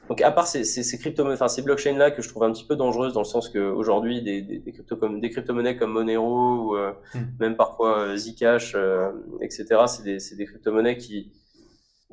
[0.07, 2.51] donc à part ces, ces, ces crypto enfin ces blockchains là que je trouve un
[2.51, 5.75] petit peu dangereuses dans le sens que aujourd'hui des, des, des, crypto comme des crypto-monnaies
[5.75, 7.19] comme Monero ou euh, mm.
[7.39, 9.11] même parfois euh, Zcash, euh,
[9.41, 9.65] etc.
[9.87, 11.33] C'est des, des crypto-monnaies qui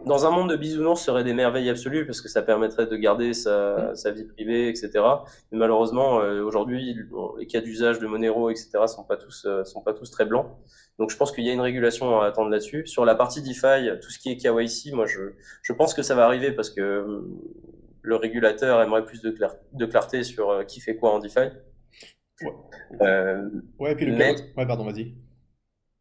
[0.07, 3.35] dans un monde de bisounours, serait des merveilles absolues parce que ça permettrait de garder
[3.35, 4.91] sa, sa vie privée, etc.
[5.53, 6.97] Mais malheureusement, euh, aujourd'hui,
[7.39, 10.47] les cas d'usage de Monero, etc., sont pas tous, euh, sont pas tous très blancs.
[10.99, 12.87] Donc, je pense qu'il y a une régulation à attendre là-dessus.
[12.87, 15.33] Sur la partie DeFi, tout ce qui est KYC, moi, je,
[15.63, 17.39] je pense que ça va arriver parce que hum,
[18.03, 19.35] le régulateur aimerait plus de,
[19.73, 21.41] de clarté sur euh, qui fait quoi en DeFi.
[22.43, 22.53] Ouais,
[23.03, 23.49] euh,
[23.79, 24.35] ouais et puis le mais...
[24.57, 25.15] Ouais, pardon, vas-y.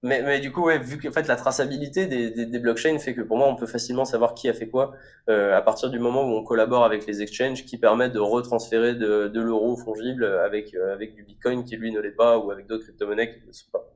[0.01, 2.97] Mais, mais, du coup, ouais, vu que en fait, la traçabilité des, des, des, blockchains
[2.99, 4.93] fait que pour moi, on peut facilement savoir qui a fait quoi
[5.29, 8.95] euh, à partir du moment où on collabore avec les exchanges qui permettent de retransférer
[8.95, 12.49] de, de l'euro fongible avec, euh, avec du bitcoin qui lui ne l'est pas ou
[12.49, 13.89] avec d'autres crypto-monnaies qui ne le sont pas.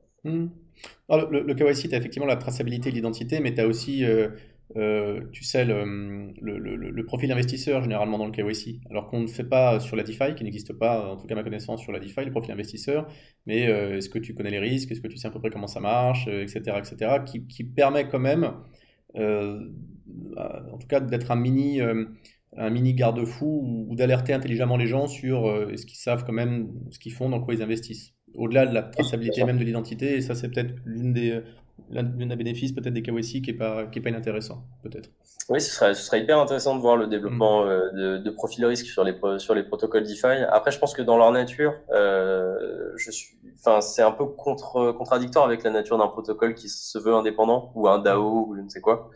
[1.08, 4.04] Alors, le, le KYC, tu as effectivement la traçabilité de l'identité, mais tu as aussi
[4.04, 4.28] euh,
[4.76, 5.84] euh, tu sais, le,
[6.40, 10.02] le, le, profil investisseur généralement dans le KYC, alors qu'on ne fait pas sur la
[10.02, 12.50] DeFi, qui n'existe pas, en tout cas à ma connaissance, sur la DeFi, le profil
[12.50, 13.06] investisseur,
[13.46, 15.50] mais euh, est-ce que tu connais les risques, est-ce que tu sais à peu près
[15.50, 18.52] comment ça marche, etc., euh, etc., qui, qui permet quand même,
[19.14, 25.44] en tout cas, d'être un mini, un mini garde-fou ou, d'alerter intelligemment les gens sur
[25.76, 28.14] ce qu'ils savent quand même, ce qu'ils font, dans quoi ils investissent.
[28.34, 31.40] Au-delà de la traçabilité même de l'identité, et ça c'est peut-être l'une des
[31.90, 35.10] l'un des bénéfices peut-être des KYC qui n'est pas, qui est pas inintéressant, peut-être.
[35.50, 37.68] Oui, ce serait, ce serait hyper intéressant de voir le développement mm.
[37.68, 40.44] euh, de, de profils risque sur les, sur les protocoles DeFi.
[40.50, 44.92] Après, je pense que dans leur nature, euh, je suis, enfin, c'est un peu contre,
[44.92, 48.62] contradictoire avec la nature d'un protocole qui se veut indépendant ou un DAO ou je
[48.62, 49.10] ne sais quoi.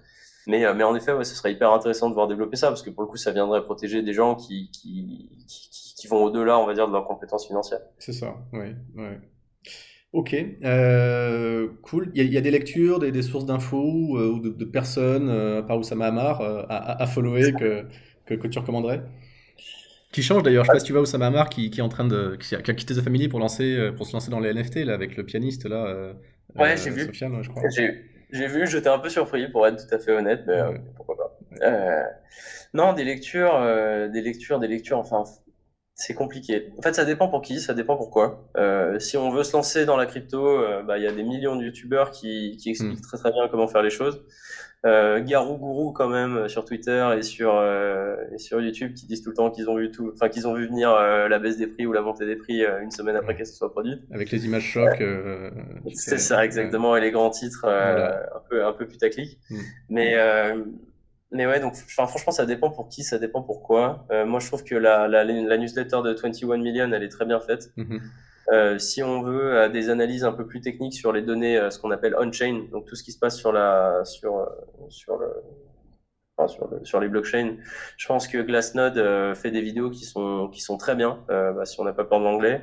[0.47, 2.83] Mais, euh, mais en effet, ouais, ce serait hyper intéressant de voir développer ça parce
[2.83, 6.59] que pour le coup, ça viendrait protéger des gens qui, qui, qui, qui vont au-delà,
[6.59, 7.81] on va dire, de leurs compétences financières.
[7.99, 8.75] C'est ça, oui.
[8.97, 9.05] oui.
[10.13, 10.35] Ok,
[10.65, 12.11] euh, cool.
[12.15, 15.79] Il y, a, des lectures, des, sources d'infos euh, ou de, personnes, euh, à part
[15.79, 17.85] Oussama Hamar, à, à, follower que,
[18.25, 19.03] que, tu recommanderais?
[20.11, 21.91] Qui change d'ailleurs, je sais pas si tu vois Oussama Hamar qui, qui est en
[21.91, 22.37] train de.
[22.37, 25.15] qui a, quitté sa famille pour, lancer, pour se lancer dans les NFT là, avec
[25.15, 26.15] le pianiste là.
[26.57, 27.11] ouais, j'ai vu.
[27.13, 27.63] je crois.
[28.31, 30.59] J'ai vu, j'étais un peu surpris pour être tout à fait honnête, mais
[30.97, 32.09] pourquoi pas.
[32.73, 33.61] non, des lectures,
[34.11, 35.25] des lectures, des lectures, enfin
[36.01, 36.73] c'est compliqué.
[36.79, 38.49] En fait, ça dépend pour qui, ça dépend pourquoi.
[38.57, 41.25] Euh, si on veut se lancer dans la crypto, euh, bah, il y a des
[41.25, 43.03] millions de youtubeurs qui, qui expliquent hmm.
[43.03, 44.25] très très bien comment faire les choses.
[44.87, 49.07] Euh, Garou Gourou quand même euh, sur Twitter et sur euh, et sur YouTube qui
[49.07, 51.41] disent tout le temps qu'ils ont vu tout, enfin qu'ils ont vu venir euh, la
[51.41, 54.03] baisse des prix ou la montée des prix une semaine après qu'elle se soit produite.
[54.13, 55.03] Avec les images chocs.
[55.95, 59.41] c'est ça exactement et les grands titres un peu un peu putaclic.
[59.51, 59.59] Hmm.
[59.89, 60.15] Mais
[61.31, 64.07] mais ouais, donc enfin, franchement, ça dépend pour qui, ça dépend pourquoi.
[64.11, 67.27] Euh, moi, je trouve que la, la, la, newsletter de 21 Million, elle est très
[67.27, 67.71] bien faite.
[67.77, 68.01] Mhm.
[68.53, 71.79] euh, si on veut euh, des analyses un peu plus techniques sur les données, ce
[71.79, 74.49] qu'on appelle on-chain, donc tout ce qui se passe sur la sur
[74.89, 75.29] sur le
[76.39, 77.57] enfin, sur, le, sur les blockchains,
[77.99, 81.25] je pense que Glassnode fait des vidéos qui sont qui sont très bien.
[81.29, 82.63] Bah, si on n'a pas peur de l'anglais.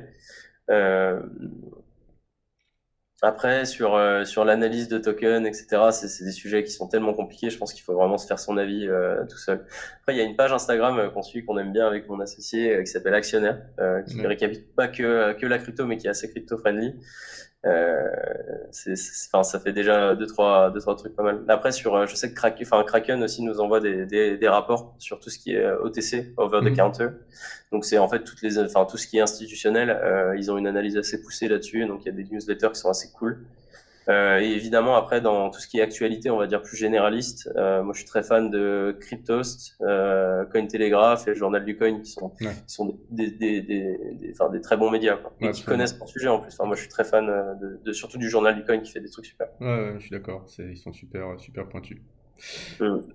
[3.22, 7.48] Après, sur, euh, sur l'analyse de tokens, etc., c'est des sujets qui sont tellement compliqués,
[7.48, 9.64] je pense qu'il faut vraiment se faire son avis euh, tout seul.
[10.00, 12.20] Après, il y a une page Instagram euh, qu'on suit, qu'on aime bien avec mon
[12.20, 13.62] associé, qui s'appelle Actionnaire,
[14.06, 16.94] qui ne récapitule pas que, que la crypto, mais qui est assez crypto-friendly.
[17.66, 18.08] Euh,
[18.70, 18.94] c'est,
[19.32, 21.42] enfin, ça fait déjà deux trois, deux, trois trucs pas mal.
[21.48, 24.48] Après, sur, euh, je sais que Kraken, enfin, Kraken aussi nous envoie des, des, des,
[24.48, 26.76] rapports sur tout ce qui est euh, OTC, over the mhm.
[26.76, 27.08] counter.
[27.72, 29.90] Donc, c'est en fait toutes les, enfin, tout ce qui est institutionnel.
[29.90, 31.84] Euh, ils ont une analyse assez poussée là-dessus.
[31.86, 33.38] Donc, il y a des newsletters qui sont assez cool.
[34.08, 37.50] Euh, et évidemment, après, dans tout ce qui est actualité, on va dire plus généraliste,
[37.56, 42.00] euh, moi je suis très fan de Cryptost, euh, Cointelegraph et le Journal du Coin,
[42.00, 45.50] qui sont, qui sont des, des, des, des, enfin, des très bons médias, quoi, et
[45.50, 46.52] qui connaissent leur sujet en plus.
[46.52, 48.92] Enfin, moi je suis très fan euh, de, de, surtout du Journal du Coin qui
[48.92, 49.48] fait des trucs super.
[49.60, 51.98] Ouais, ouais je suis d'accord, ils sont super, super pointus.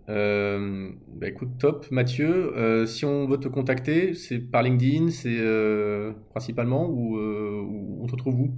[0.10, 1.86] Euh, bah écoute, top.
[1.92, 8.00] Mathieu, euh, si on veut te contacter, c'est par LinkedIn, c'est euh, principalement, ou, ou
[8.02, 8.50] on te trouve où?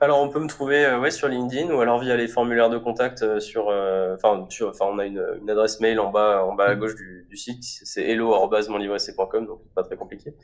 [0.00, 2.78] Alors, on peut me trouver euh, ouais, sur LinkedIn ou alors via les formulaires de
[2.78, 6.54] contact euh, sur, euh, enfin, enfin, on a une, une, adresse mail en bas, en
[6.54, 10.34] bas à gauche du, du site, c'est hello@monlivreessai.com, donc pas très compliqué.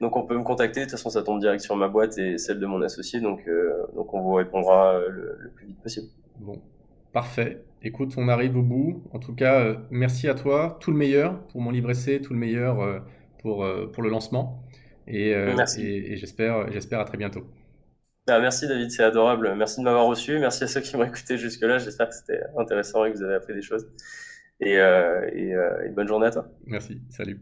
[0.00, 0.80] Donc, on peut me contacter.
[0.80, 3.48] De toute façon, ça tombe direct sur ma boîte et celle de mon associé, donc,
[3.94, 6.08] donc on vous répondra le, le, plus vite possible.
[6.38, 6.60] Bon,
[7.12, 7.62] parfait.
[7.82, 9.02] Écoute, on arrive au bout.
[9.12, 10.76] En tout cas, merci à toi.
[10.80, 13.02] Tout le meilleur pour mon livre essai, tout le meilleur
[13.40, 14.62] pour, pour le lancement.
[15.06, 17.44] Et, et, et j'espère, j'espère à très bientôt.
[18.28, 19.54] Ah, merci David, c'est adorable.
[19.56, 20.38] Merci de m'avoir reçu.
[20.38, 21.78] Merci à ceux qui m'ont écouté jusque-là.
[21.78, 23.88] J'espère que c'était intéressant et que vous avez appris des choses.
[24.60, 26.48] Et, euh, euh, et bonne journée à toi.
[26.66, 27.00] Merci.
[27.08, 27.40] Salut.